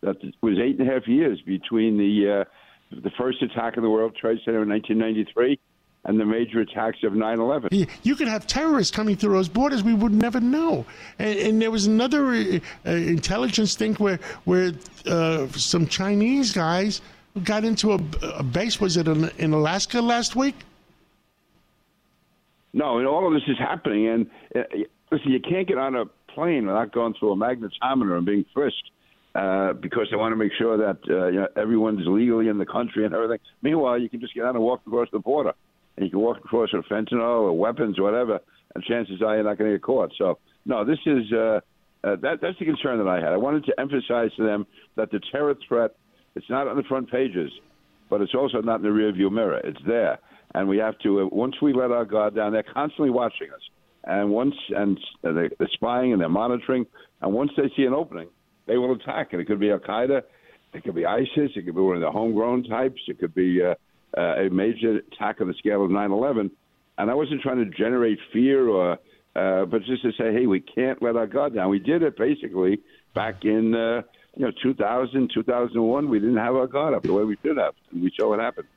[0.02, 2.44] that it was eight and a half years between the uh,
[3.02, 5.58] the first attack of the World Trade Center in 1993
[6.04, 7.88] and the major attacks of 9/11.
[8.02, 10.84] You could have terrorists coming through those borders we would never know.
[11.18, 14.72] And, and there was another uh, uh, intelligence thing where where
[15.06, 17.00] uh, some Chinese guys
[17.44, 18.80] got into a, a base.
[18.80, 20.56] Was it in, in, Alaska last week?
[22.74, 24.08] No, and all of this is happening.
[24.08, 24.62] And uh,
[25.10, 28.90] listen, you can't get on a plane without going through a magnetometer and being frisked.
[29.34, 32.66] Uh, because they want to make sure that uh, you know, everyone's legally in the
[32.66, 33.38] country and everything.
[33.62, 35.54] Meanwhile, you can just get out and walk across the border
[36.02, 38.40] and you can walk across with fentanyl or weapons or whatever,
[38.74, 40.12] and chances are you're not going to get caught.
[40.18, 41.60] So, no, this is uh,
[42.02, 42.38] uh, that.
[42.42, 43.32] That's the concern that I had.
[43.32, 45.92] I wanted to emphasize to them that the terror threat
[46.34, 47.50] it's not on the front pages,
[48.10, 49.60] but it's also not in the rearview mirror.
[49.62, 50.18] It's there,
[50.54, 51.20] and we have to.
[51.20, 53.60] Uh, once we let our guard down, they're constantly watching us,
[54.04, 56.86] and once and uh, they're, spying and they're monitoring,
[57.20, 58.28] and once they see an opening,
[58.66, 59.28] they will attack.
[59.32, 60.22] And it could be Al Qaeda,
[60.72, 63.62] it could be ISIS, it could be one of the homegrown types, it could be.
[63.62, 63.74] Uh,
[64.16, 66.48] uh, a major attack on the scale of 9/11, uh,
[66.98, 68.98] And I wasn't trying to generate fear or,
[69.34, 71.70] uh, but just to say, hey, we can't let our guard down.
[71.70, 72.80] We did it basically
[73.14, 74.02] back in, uh,
[74.36, 76.08] you know, 2000, 2001.
[76.08, 78.40] We didn't have our guard up the way we should have, and we saw what
[78.40, 78.68] happened.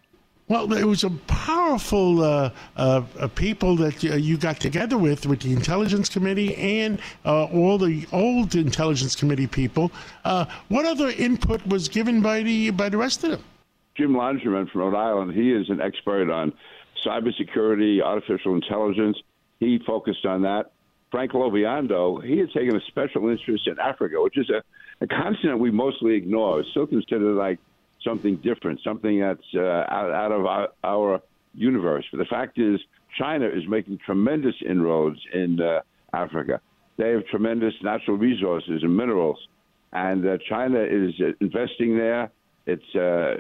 [0.48, 5.26] Well, it was a powerful uh, uh, uh people that uh, you got together with,
[5.26, 9.92] with the Intelligence Committee and uh, all the old Intelligence Committee people.
[10.24, 13.44] What other input was given by the by the rest of them?
[13.98, 15.34] Jim Langevin from Rhode Island.
[15.34, 16.54] He is an expert on
[17.06, 19.18] cybersecurity, artificial intelligence.
[19.60, 20.72] He focused on that.
[21.12, 24.62] Frank LoBiondo, he had taken a special interest in Africa, which is a,
[25.04, 26.60] a continent we mostly ignore.
[26.60, 27.60] It's still considered like
[28.04, 31.22] something different, something that's uh, out, out of our, our
[31.54, 32.06] universe.
[32.12, 32.80] But the fact is,
[33.18, 35.82] China is making tremendous inroads in uh,
[36.14, 36.60] Africa.
[36.98, 39.40] They have tremendous natural resources and minerals,
[39.94, 42.32] and uh, China is uh, investing there.
[42.66, 43.36] It's uh,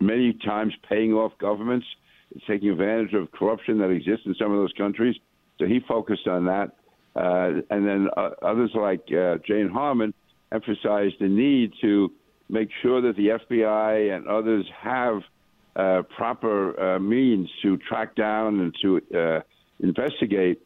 [0.00, 1.86] many times paying off governments.
[2.34, 5.16] It's taking advantage of corruption that exists in some of those countries.
[5.58, 6.72] So he focused on that.
[7.14, 10.12] Uh, and then uh, others like uh, Jane Harman
[10.52, 12.10] emphasized the need to
[12.48, 15.22] make sure that the FBI and others have
[15.76, 19.40] uh, proper uh, means to track down and to uh,
[19.80, 20.60] investigate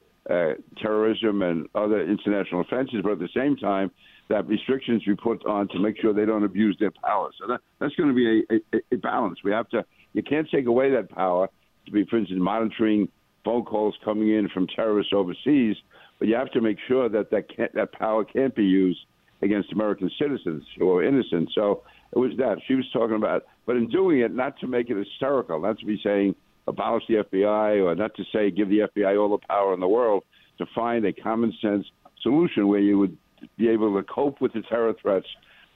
[0.77, 3.91] terrorism and other international offenses, but at the same time,
[4.29, 7.31] that restrictions be put on to make sure they don't abuse their power.
[7.41, 9.39] So that, that's going to be a, a, a balance.
[9.43, 9.85] We have to.
[10.13, 11.49] You can't take away that power
[11.87, 13.09] to be, for instance, monitoring
[13.45, 15.77] phone calls coming in from terrorists overseas,
[16.19, 18.99] but you have to make sure that that, can't, that power can't be used
[19.43, 21.51] against American citizens who are innocent.
[21.55, 24.91] So it was that she was talking about, but in doing it, not to make
[24.91, 26.35] it hysterical, not to be saying
[26.67, 29.89] abolish the FBI or not to say give the FBI all the power in the
[29.89, 30.25] world,
[30.59, 31.87] to find a common sense
[32.23, 33.17] solution where you would
[33.57, 35.27] be able to cope with the terror threats,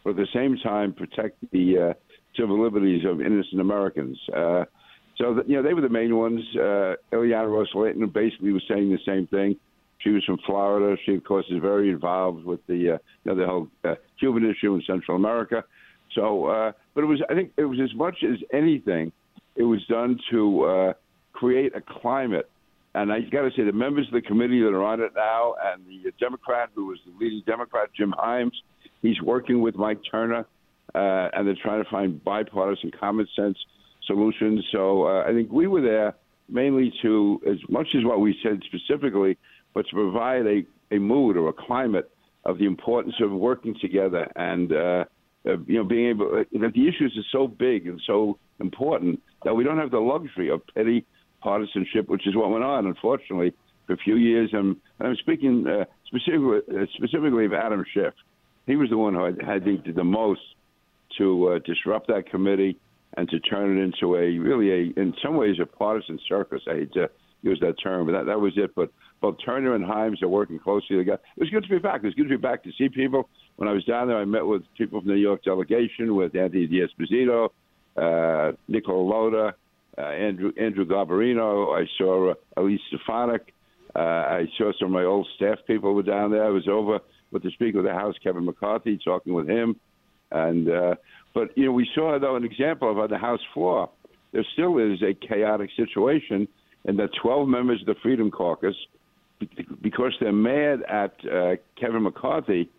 [0.05, 1.93] but at the same time protect the uh,
[2.37, 4.19] civil liberties of innocent Americans.
[4.35, 4.65] Uh,
[5.19, 6.41] so that, you know they were the main ones.
[6.55, 9.57] Uh, Ileana Ros-Lehtinen basically was saying the same thing.
[9.99, 10.97] She was from Florida.
[11.07, 14.49] She, of course, is very involved with the uh, you know the whole uh, Cuban
[14.49, 15.65] issue in Central America.
[16.15, 19.13] So, uh, but it was I think it was as much as anything,
[19.57, 20.95] it was done to
[21.33, 22.49] create a climate.
[22.95, 25.55] And I got to say, the members of the committee that are on it now,
[25.65, 28.53] and the Democrat who was the leading Democrat, Jim Himes,
[29.01, 30.47] he's working with Mike Turner,
[30.95, 33.57] uh, and they're trying to find bipartisan, common sense
[34.07, 34.65] solutions.
[34.73, 36.15] So uh, I think we were there
[36.49, 39.39] mainly to, as much as what we said specifically,
[39.75, 42.11] but to provide a, a mood or a climate
[42.45, 45.05] of the importance of working together and uh,
[45.47, 49.21] uh, you know being able uh, that the issues are so big and so important
[49.45, 51.05] that we don't have the luxury of petty
[51.43, 53.53] partisanship, which is what went on, unfortunately,
[53.87, 54.51] for a few years.
[54.53, 58.15] And, and I'm speaking uh, specifically uh, specifically of Adam Schiff.
[58.67, 60.41] He was the one who I, think did the most
[61.19, 62.79] to uh, disrupt that committee
[63.17, 66.63] and to turn it into a really a in some ways a partisan circus.
[66.69, 67.11] I hate to
[67.43, 68.75] use that term, but that, that was it.
[68.75, 71.21] But both Turner and Himes are working closely together.
[71.37, 72.03] It was good to be back.
[72.03, 73.29] It was good to be back to see people.
[73.57, 76.35] When I was down there, I met with people from the New York delegation, with
[76.35, 77.51] Anthony D'Esposito,
[77.97, 79.53] uh, Nick LaLota,
[79.99, 81.79] uh, Andrew Andrew Garbarino.
[81.79, 83.53] I saw uh, Elise Stefanik.
[83.95, 86.45] Uh, I saw some of my old staff people were down there.
[86.45, 87.01] I was over
[87.31, 89.77] with the Speaker of the House, Kevin McCarthy, talking with him.
[90.31, 90.95] And uh,
[91.35, 93.91] but you know, we saw though an example of on the House floor.
[94.33, 96.49] There still is a chaotic situation,
[96.87, 98.75] and that 12 members of the Freedom Caucus,
[99.83, 102.71] because they're mad at uh, Kevin McCarthy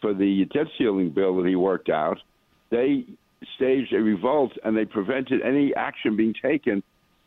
[0.00, 2.18] for the debt ceiling bill that he worked out,
[2.70, 3.04] they
[3.56, 6.82] staged a revolt and they prevented any action being taken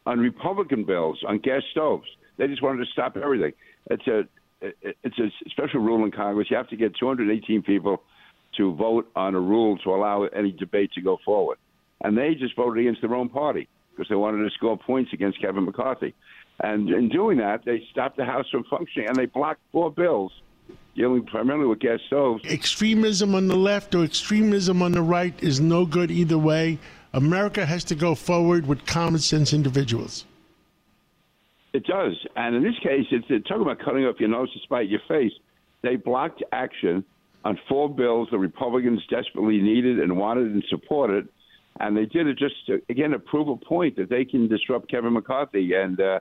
[0.06, 2.08] on Republican bills on gas stoves.
[2.38, 3.54] They just wanted to stop everything.
[3.90, 4.24] It's a
[4.62, 6.48] it's a special rule in Congress.
[6.52, 8.04] You have to get 218 people
[8.58, 11.58] to vote on a rule to allow any debate to go forward.
[12.04, 15.42] And they just voted against their own party because they wanted to score points against
[15.42, 16.14] Kevin McCarthy.
[16.60, 20.32] And in doing that, they stopped the House from functioning and they blocked four bills
[20.96, 22.44] dealing primarily with gas stoves.
[22.46, 26.78] Extremism on the left or extremism on the right is no good either way.
[27.14, 30.26] America has to go forward with common sense individuals.
[31.74, 32.14] It does.
[32.36, 35.00] And in this case, it's, it's talking about cutting off your nose to spite your
[35.08, 35.32] face.
[35.82, 37.04] They blocked action
[37.44, 41.28] on four bills the Republicans desperately needed and wanted and supported.
[41.80, 44.92] And they did it just to, again to prove a point that they can disrupt
[44.92, 46.20] Kevin McCarthy, and uh,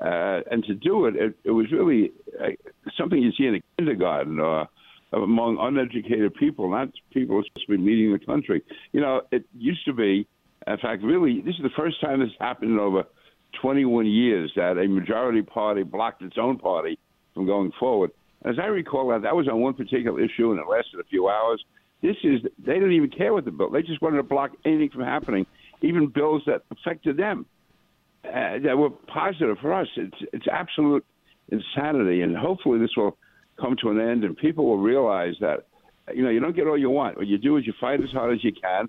[0.00, 2.48] uh, and to do it, it, it was really uh,
[2.96, 4.68] something you see in a kindergarten or
[5.12, 8.62] among uneducated people, not people supposed to be leading the country.
[8.92, 10.26] You know, it used to be,
[10.66, 13.04] in fact, really, this is the first time this happened in over
[13.60, 16.98] 21 years that a majority party blocked its own party
[17.34, 18.10] from going forward.
[18.44, 21.28] As I recall, that that was on one particular issue, and it lasted a few
[21.28, 21.64] hours.
[22.02, 24.90] This is they didn't even care what the bill; they just wanted to block anything
[24.90, 25.44] from happening,
[25.82, 27.46] even bills that affected them.
[28.24, 29.88] Uh, that were positive for us.
[29.96, 31.04] It's it's absolute
[31.50, 33.16] insanity, and hopefully this will
[33.60, 35.66] come to an end, and people will realize that
[36.14, 37.16] you know you don't get all you want.
[37.16, 38.88] What you do is you fight as hard as you can,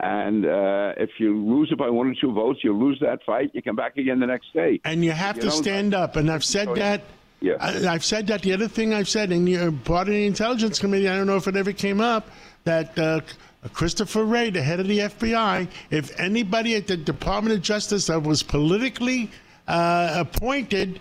[0.00, 3.50] and uh, if you lose it by one or two votes, you lose that fight.
[3.54, 6.16] You come back again the next day, and you have you to stand up.
[6.16, 7.02] And I've said Oh, that.
[7.40, 7.54] Yeah.
[7.58, 8.42] I, I've said that.
[8.42, 11.36] The other thing I've said, and you're part of the Intelligence Committee, I don't know
[11.36, 12.28] if it ever came up,
[12.64, 13.20] that uh,
[13.68, 18.22] Christopher Wray, the head of the FBI, if anybody at the Department of Justice that
[18.22, 19.30] was politically
[19.68, 21.00] uh, appointed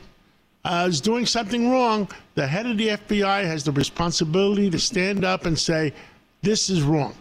[0.63, 5.25] uh, is doing something wrong, the head of the FBI has the responsibility to stand
[5.25, 5.91] up and say,
[6.43, 7.15] this is wrong.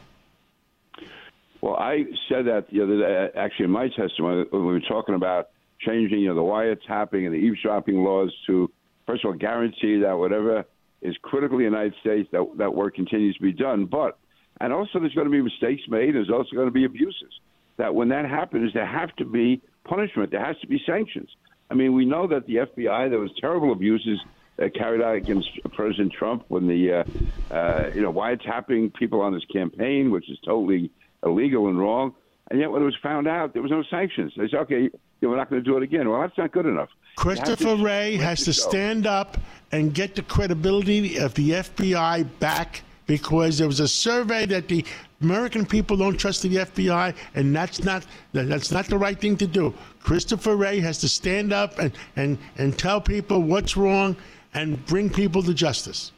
[1.62, 5.14] Well, I said that the other day, actually in my testimony, when we were talking
[5.14, 8.70] about changing, you know, the wiretapping and the eavesdropping laws to,
[9.07, 10.64] first of all, guarantee that whatever
[11.03, 13.86] is critical in the United States, that that work continues to be done.
[13.86, 14.18] But,
[14.61, 16.15] and also there's going to be mistakes made.
[16.15, 17.33] There's also going to be abuses.
[17.79, 20.31] That when that happens, there have to be punishment.
[20.31, 21.31] There has to be sanctions.
[21.71, 24.21] I mean, we know that the FBI, there was terrible abuses
[24.61, 29.33] uh, carried out against President Trump when the, uh, uh, you know, wiretapping people on
[29.33, 30.91] his campaign, which is totally
[31.25, 32.15] illegal and wrong.
[32.51, 34.33] And yet, when it was found out, there was no sanctions.
[34.37, 34.91] They said, "Okay,
[35.21, 36.89] we're not going to do it again." Well, that's not good enough.
[37.17, 39.39] Have to Christopher Wray has to stand up
[39.71, 44.85] and get the credibility of the FBI back because there was a survey that the
[45.21, 49.49] American people don't trust the FBI, and that's not that's not the right thing to
[49.49, 49.75] do.
[50.01, 54.15] Christopher Wray has to stand up and, and, and tell people what's wrong
[54.55, 56.13] and bring people to justice.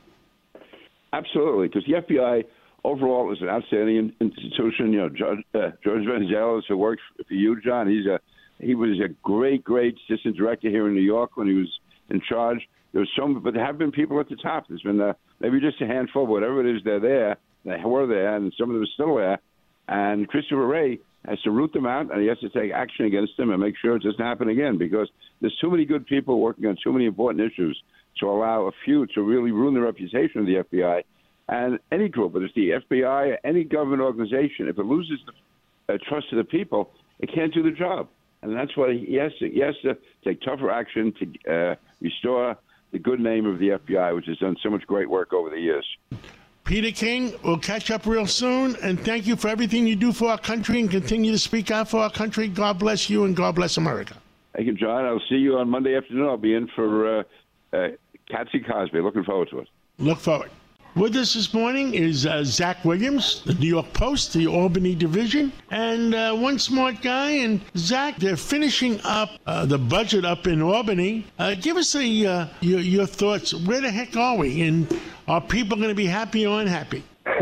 [1.14, 2.44] Absolutely, because the FBI
[2.84, 4.92] overall is an outstanding institution.
[4.92, 8.20] You know, uh, George Venizelos, who works for you, John, he's a
[8.58, 11.70] he was a great, great assistant director here in New York when he was
[12.10, 12.68] in charge.
[12.92, 14.68] There was some, but there have been people at the top.
[14.68, 17.36] There's been uh, maybe just a handful, whatever it is, they're there.
[17.64, 19.38] They were there, and some of them are still there.
[19.88, 23.36] And Christopher Wray has to root them out, and he has to take action against
[23.36, 24.78] them and make sure it doesn't happen again.
[24.78, 25.08] Because
[25.40, 27.80] there's too many good people working on too many important issues
[28.20, 31.02] to allow a few to really ruin the reputation of the FBI.
[31.48, 35.18] And any group, whether it's the FBI or any government organization, if it loses
[35.86, 36.90] the uh, trust of the people,
[37.20, 38.08] it can't do the job.
[38.42, 42.56] And that's why he has to, he has to take tougher action to uh, restore
[42.92, 45.58] the good name of the FBI, which has done so much great work over the
[45.58, 45.86] years.
[46.64, 50.30] Peter King, we'll catch up real soon, and thank you for everything you do for
[50.30, 52.46] our country and continue to speak out for our country.
[52.46, 54.14] God bless you and God bless America.
[54.54, 55.04] Thank you, John.
[55.04, 56.28] I'll see you on Monday afternoon.
[56.28, 57.22] I'll be in for uh,
[57.72, 57.88] uh,
[58.30, 59.00] Patsy Cosby.
[59.00, 59.68] Looking forward to it.
[59.98, 60.50] Look forward.
[60.94, 65.50] With us this morning is uh, Zach Williams, the New York Post, the Albany division,
[65.70, 67.30] and uh, one smart guy.
[67.30, 71.24] And Zach, they're finishing up uh, the budget up in Albany.
[71.38, 73.54] Uh, give us a uh, your, your thoughts.
[73.54, 74.60] Where the heck are we?
[74.60, 77.02] And are people going to be happy or unhappy?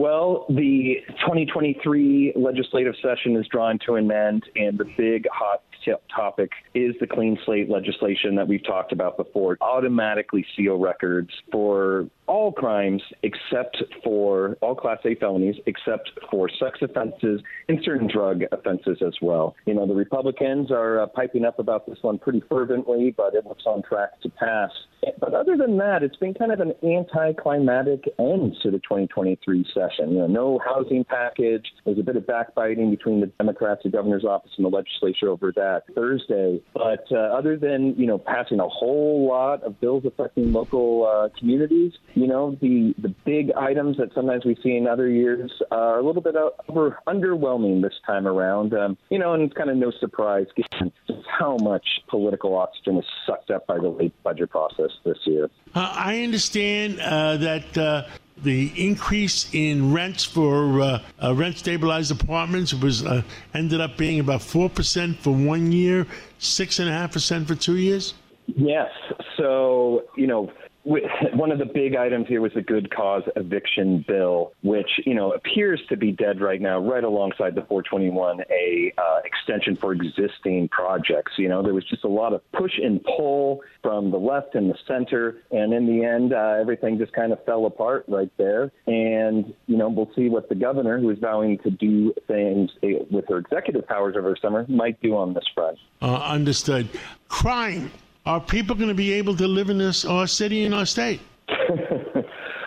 [0.00, 5.92] Well, the 2023 legislative session is drawing to an end, and the big hot t-
[6.16, 9.58] topic is the clean slate legislation that we've talked about before.
[9.60, 16.78] Automatically seal records for all crimes except for all Class A felonies, except for sex
[16.80, 19.56] offenses and certain drug offenses as well.
[19.66, 23.44] You know, the Republicans are uh, piping up about this one pretty fervently, but it
[23.46, 24.70] looks on track to pass.
[25.18, 30.12] But other than that, it's been kind of an anticlimactic end to the 2023 session.
[30.12, 31.66] You know, no housing package.
[31.84, 35.52] There's a bit of backbiting between the Democrats, the governor's office, and the legislature over
[35.56, 36.60] that Thursday.
[36.74, 41.28] But uh, other than you know passing a whole lot of bills affecting local uh,
[41.38, 45.98] communities, you know the the big items that sometimes we see in other years are
[45.98, 46.34] a little bit
[46.68, 48.74] over underwhelming this time around.
[48.74, 50.92] Um, you know, and it's kind of no surprise given
[51.26, 55.48] how much political oxygen was sucked up by the late budget process this year.
[55.74, 58.06] Uh, I understand uh, that uh,
[58.42, 63.22] the increase in rents for uh, uh, rent stabilized apartments was uh,
[63.54, 66.06] ended up being about four percent for one year,
[66.38, 68.12] six and a half percent for two years.
[68.56, 68.90] Yes.
[69.36, 70.50] So, you know,
[70.84, 75.32] one of the big items here was the good cause eviction bill, which, you know,
[75.32, 81.32] appears to be dead right now, right alongside the 421A uh, extension for existing projects.
[81.36, 84.70] You know, there was just a lot of push and pull from the left and
[84.70, 85.38] the center.
[85.50, 88.72] And in the end, uh, everything just kind of fell apart right there.
[88.86, 93.00] And, you know, we'll see what the governor, who is vowing to do things eh,
[93.10, 95.78] with her executive powers over summer, might do on this front.
[96.00, 96.88] Uh, understood.
[97.28, 97.90] Crime.
[98.26, 101.20] Are people going to be able to live in this our city and our state?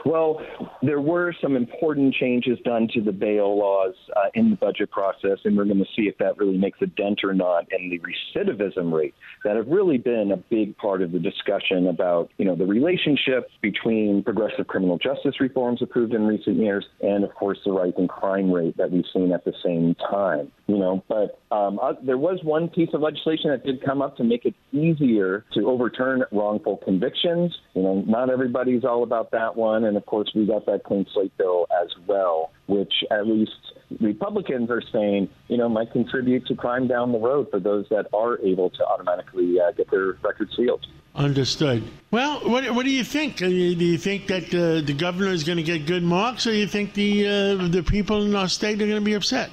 [0.05, 0.41] Well,
[0.81, 5.39] there were some important changes done to the bail laws uh, in the budget process,
[5.45, 7.99] and we're going to see if that really makes a dent or not in the
[7.99, 12.55] recidivism rate that have really been a big part of the discussion about, you know,
[12.55, 17.71] the relationship between progressive criminal justice reforms approved in recent years and, of course, the
[17.71, 20.51] rising crime rate that we've seen at the same time.
[20.65, 24.15] You know, but um, uh, there was one piece of legislation that did come up
[24.15, 27.53] to make it easier to overturn wrongful convictions.
[27.73, 31.05] You know, not everybody's all about that one, and of course, we got that clean
[31.13, 33.51] slate bill as well, which at least
[33.99, 38.07] Republicans are saying, you know, might contribute to crime down the road for those that
[38.13, 40.85] are able to automatically uh, get their record sealed.
[41.15, 41.83] Understood.
[42.09, 43.37] Well, what, what do you think?
[43.37, 46.57] Do you think that uh, the governor is going to get good marks, or do
[46.57, 49.51] you think the uh, the people in our state are going to be upset?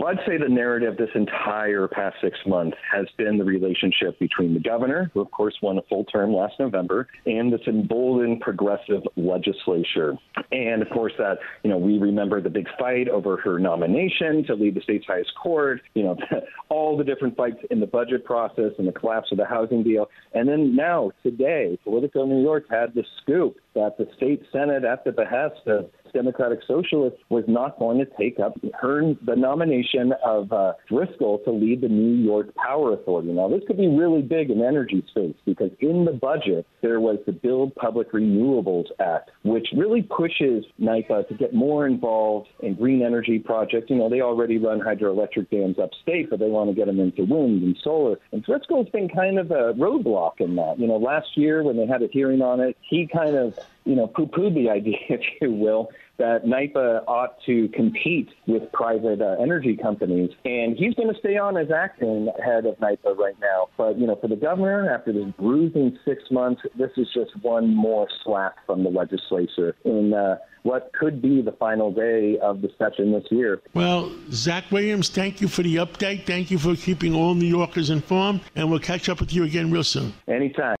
[0.00, 4.54] Well, I'd say the narrative this entire past six months has been the relationship between
[4.54, 9.02] the governor, who of course won a full term last November, and this emboldened progressive
[9.18, 10.16] legislature.
[10.52, 14.54] And of course, that, you know, we remember the big fight over her nomination to
[14.54, 16.16] lead the state's highest court, you know,
[16.70, 20.08] all the different fights in the budget process and the collapse of the housing deal.
[20.32, 25.04] And then now, today, Politico New York had the scoop that the state Senate, at
[25.04, 30.52] the behest of Democratic Socialist was not going to take up her the nomination of
[30.52, 33.32] uh, Driscoll to lead the New York Power Authority.
[33.32, 37.18] Now, this could be really big in energy space because in the budget there was
[37.26, 43.02] the Build Public Renewables Act, which really pushes NYPA to get more involved in green
[43.02, 43.88] energy projects.
[43.88, 47.24] You know, they already run hydroelectric dams upstate, but they want to get them into
[47.24, 48.18] wind and solar.
[48.32, 50.78] And Driscoll's been kind of a roadblock in that.
[50.78, 53.94] You know, last year when they had a hearing on it, he kind of you
[53.94, 59.42] know, poo-pooed the idea, if you will, that NYPA ought to compete with private uh,
[59.42, 60.30] energy companies.
[60.44, 63.68] And he's going to stay on as acting head of NYPA right now.
[63.76, 67.74] But, you know, for the governor, after this bruising six months, this is just one
[67.74, 72.68] more slap from the legislature in uh, what could be the final day of the
[72.76, 73.62] session this year.
[73.72, 76.26] Well, Zach Williams, thank you for the update.
[76.26, 78.42] Thank you for keeping all New Yorkers informed.
[78.54, 80.12] And we'll catch up with you again real soon.
[80.28, 80.76] Anytime.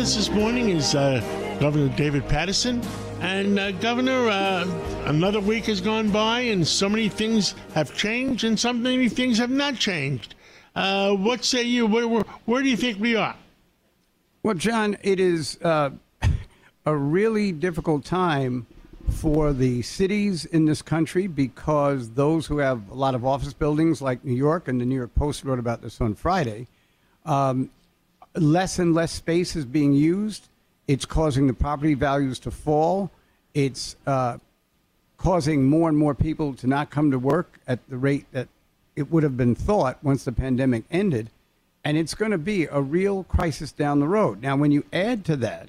[0.00, 1.20] Us this morning is uh,
[1.60, 2.80] Governor David Paterson.
[3.20, 4.66] And, uh, Governor, uh,
[5.04, 9.36] another week has gone by, and so many things have changed, and so many things
[9.36, 10.36] have not changed.
[10.74, 11.86] Uh, what say you?
[11.86, 13.36] Where, where, where, do you think we are?
[14.42, 15.90] Well, John, it is uh,
[16.86, 18.66] a really difficult time
[19.10, 24.00] for the cities in this country because those who have a lot of office buildings,
[24.00, 26.68] like New York, and the New York Post wrote about this on Friday,
[27.26, 27.68] um,
[28.34, 30.48] less and less space is being used.
[30.86, 33.10] It's causing the property values to fall.
[33.54, 34.38] It's uh,
[35.16, 38.48] causing more and more people to not come to work at the rate that
[38.96, 41.30] it would have been thought once the pandemic ended.
[41.84, 44.42] And it's going to be a real crisis down the road.
[44.42, 45.68] Now, when you add to that,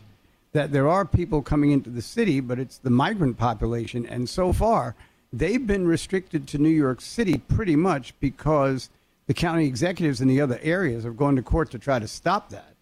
[0.51, 4.05] that there are people coming into the city, but it's the migrant population.
[4.05, 4.95] And so far,
[5.31, 8.89] they've been restricted to New York City pretty much because
[9.31, 12.49] the county executives in the other areas have gone to court to try to stop
[12.49, 12.75] that,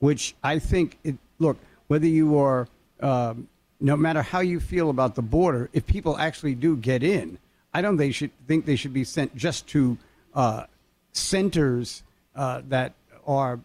[0.00, 2.68] which I think, it, look, whether you are,
[3.00, 3.48] um,
[3.80, 7.38] no matter how you feel about the border, if people actually do get in,
[7.72, 9.96] I don't they should think they should be sent just to
[10.34, 10.64] uh,
[11.12, 12.02] centers
[12.36, 12.92] uh, that
[13.26, 13.60] are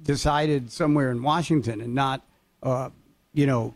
[0.00, 2.22] decided somewhere in Washington and not,
[2.62, 2.90] uh,
[3.34, 3.74] you know,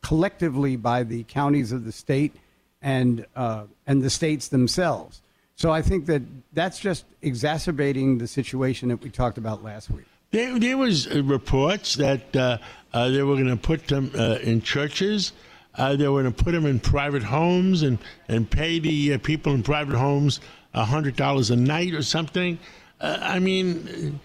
[0.00, 2.32] collectively by the counties of the state
[2.80, 5.20] and uh, and the states themselves.
[5.60, 6.22] So I think that
[6.54, 10.06] that's just exacerbating the situation that we talked about last week.
[10.30, 12.56] There, there was uh, reports that uh,
[12.94, 15.34] uh, they were going to put them uh, in churches.
[15.74, 17.98] Uh, they were going to put them in private homes and,
[18.28, 20.40] and pay the uh, people in private homes
[20.74, 22.58] $100 a night or something.
[22.98, 24.18] I mean,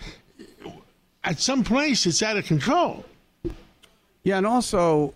[1.26, 3.04] at some place, it's out of control.
[4.24, 5.14] Yeah, and also,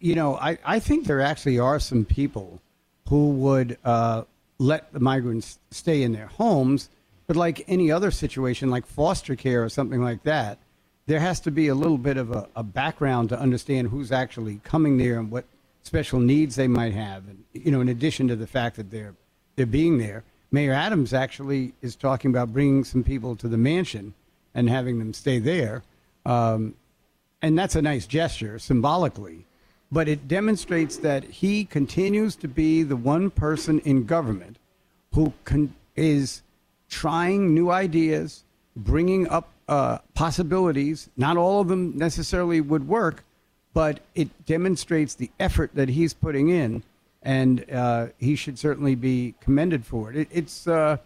[0.00, 2.60] you know, I, I think there actually are some people
[3.08, 3.78] who would
[4.58, 6.88] let the migrants stay in their homes.
[7.26, 10.58] But like any other situation, like foster care or something like that,
[11.06, 14.60] there has to be a little bit of a, a background to understand who's actually
[14.64, 15.44] coming there and what
[15.82, 17.28] special needs they might have.
[17.28, 19.14] And you know, in addition to the fact that they're
[19.56, 24.14] they're being there, Mayor Adams actually is talking about bringing some people to the mansion
[24.54, 25.82] and having them stay there.
[26.26, 26.74] Um,
[27.42, 29.44] and that's a nice gesture symbolically
[29.94, 34.56] but it demonstrates that he continues to be the one person in government
[35.12, 36.42] who con- is
[36.88, 38.42] trying new ideas,
[38.74, 41.08] bringing up uh, possibilities.
[41.16, 43.22] Not all of them necessarily would work,
[43.72, 46.82] but it demonstrates the effort that he's putting in,
[47.22, 50.16] and uh, he should certainly be commended for it.
[50.16, 50.96] it it's uh,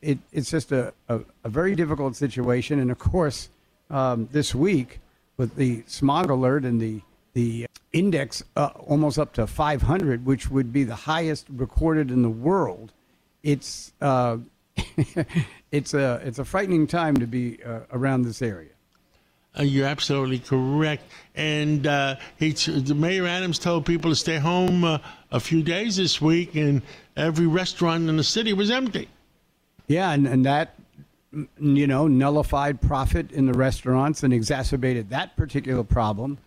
[0.00, 2.80] it, it's just a, a, a, very difficult situation.
[2.80, 3.50] And of course,
[3.88, 4.98] um, this week
[5.36, 7.02] with the smog alert and the
[7.34, 12.30] the index uh, almost up to 500, which would be the highest recorded in the
[12.30, 12.92] world,
[13.42, 14.38] it's uh,
[15.70, 18.70] it's a it's a frightening time to be uh, around this area.
[19.58, 21.04] Uh, you're absolutely correct.
[21.34, 22.54] And uh, he,
[22.94, 24.98] Mayor Adams told people to stay home uh,
[25.30, 26.80] a few days this week, and
[27.16, 29.08] every restaurant in the city was empty.
[29.88, 30.74] Yeah, and, and that,
[31.60, 36.38] you know, nullified profit in the restaurants and exacerbated that particular problem.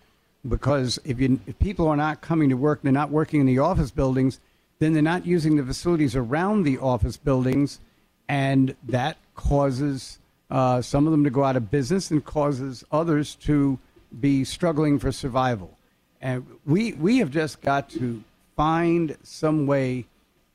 [0.47, 3.59] Because if, you, if people are not coming to work, they're not working in the
[3.59, 4.39] office buildings,
[4.79, 7.79] then they're not using the facilities around the office buildings,
[8.27, 10.19] and that causes
[10.51, 13.79] uh, some of them to go out of business and causes others to
[14.19, 15.77] be struggling for survival.
[16.21, 18.23] And we, we have just got to
[18.55, 20.05] find some way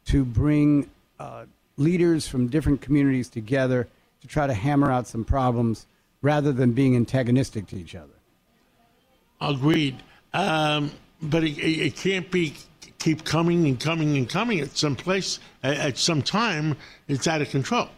[0.07, 0.89] to bring
[1.19, 1.45] uh,
[1.77, 3.89] leaders from different communities together
[4.21, 5.87] to try to hammer out some problems
[6.23, 8.20] rather than being antagonistic to each other.
[9.41, 10.03] Agreed.
[10.33, 12.55] Um, but it, it, can't be
[12.99, 16.77] keep coming and coming and coming at some place at, at some time.
[17.09, 17.89] It's out of control.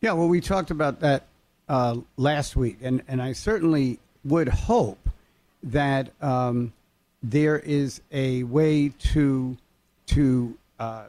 [0.00, 1.26] Yeah, well, we talked about that
[1.68, 5.08] uh, last week, and, and I certainly would hope
[5.62, 6.72] that um,
[7.22, 9.56] there is a way to
[10.06, 11.04] to uh,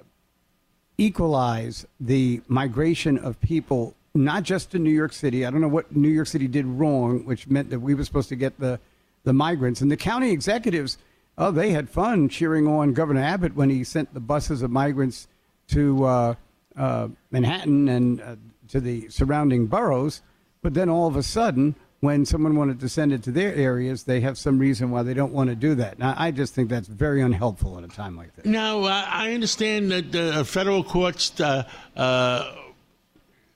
[0.98, 5.46] equalize the migration of people, not just to New York City.
[5.46, 8.30] I don't know what New York City did wrong, which meant that we were supposed
[8.30, 8.80] to get the
[9.24, 10.98] the migrants and the county executives.
[11.38, 15.28] Oh, they had fun cheering on Governor Abbott when he sent the buses of migrants
[15.70, 16.36] to uh,
[16.76, 18.36] uh Manhattan and uh,
[18.72, 20.22] to the surrounding boroughs,
[20.62, 24.04] but then all of a sudden, when someone wanted to send it to their areas,
[24.04, 26.00] they have some reason why they don't want to do that.
[26.00, 28.46] Now, I just think that's very unhelpful at a time like this.
[28.46, 32.56] Now, uh, I understand that the federal courts uh, uh,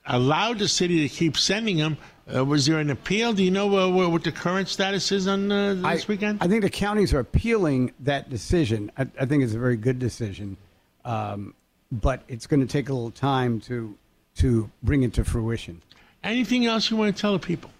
[0.06, 1.96] allowed the city to keep sending them.
[2.34, 3.32] Uh, was there an appeal?
[3.32, 6.38] Do you know uh, what the current status is on uh, this I, weekend?
[6.40, 8.90] I think the counties are appealing that decision.
[8.98, 10.56] I, I think it's a very good decision,
[11.04, 11.54] um,
[11.92, 13.96] but it's going to take a little time to
[14.36, 15.80] to bring it to fruition.
[16.24, 17.70] Anything else you want to tell the people?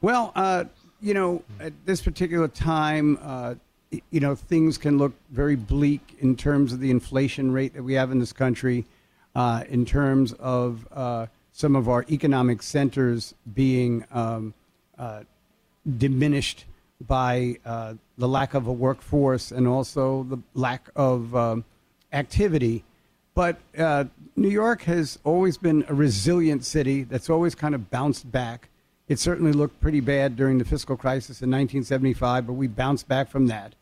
[0.00, 0.64] Well, uh,
[1.00, 3.54] you know, at this particular time, uh,
[4.10, 7.94] you know, things can look very bleak in terms of the inflation rate that we
[7.94, 8.84] have in this country,
[9.34, 14.54] uh, in terms of uh, some of our economic centers being um,
[14.98, 15.22] uh,
[15.98, 16.64] diminished
[17.06, 21.64] by uh, the lack of a workforce and also the lack of um,
[22.12, 22.84] activity
[23.34, 24.04] but uh,
[24.36, 28.68] New York has always been a resilient city that's always kind of bounced back.
[29.08, 33.30] It certainly looked pretty bad during the fiscal crisis in 1975, but we bounced back
[33.30, 33.74] from that.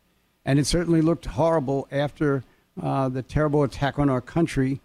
[0.45, 2.43] And it certainly looked horrible after
[2.81, 4.79] uh, the terrible attack on our country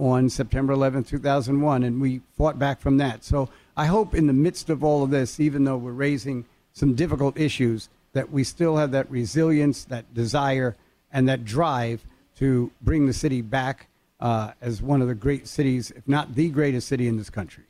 [0.00, 3.22] on September 11, 2001, and we fought back from that.
[3.22, 6.94] So I hope in the midst of all of this, even though we're raising some
[6.94, 10.76] difficult issues, that we still have that resilience, that desire,
[11.12, 12.04] and that drive
[12.36, 13.88] to bring the city back
[14.20, 17.64] uh, as one of the great cities, if not the greatest city in this country.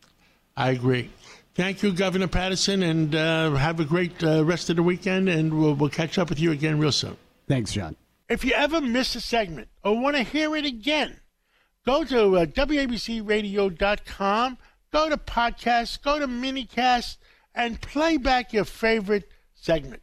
[0.57, 1.11] I agree.
[1.55, 5.61] Thank you, Governor Paterson, and uh, have a great uh, rest of the weekend, and
[5.61, 7.17] we'll, we'll catch up with you again real soon.
[7.49, 7.97] Thanks, John.
[8.29, 11.19] If you ever miss a segment or want to hear it again,
[11.85, 14.59] go to uh, WABCRadio.com,
[14.93, 17.17] go to podcasts, go to minicast,
[17.55, 19.99] and play back your favorite segment.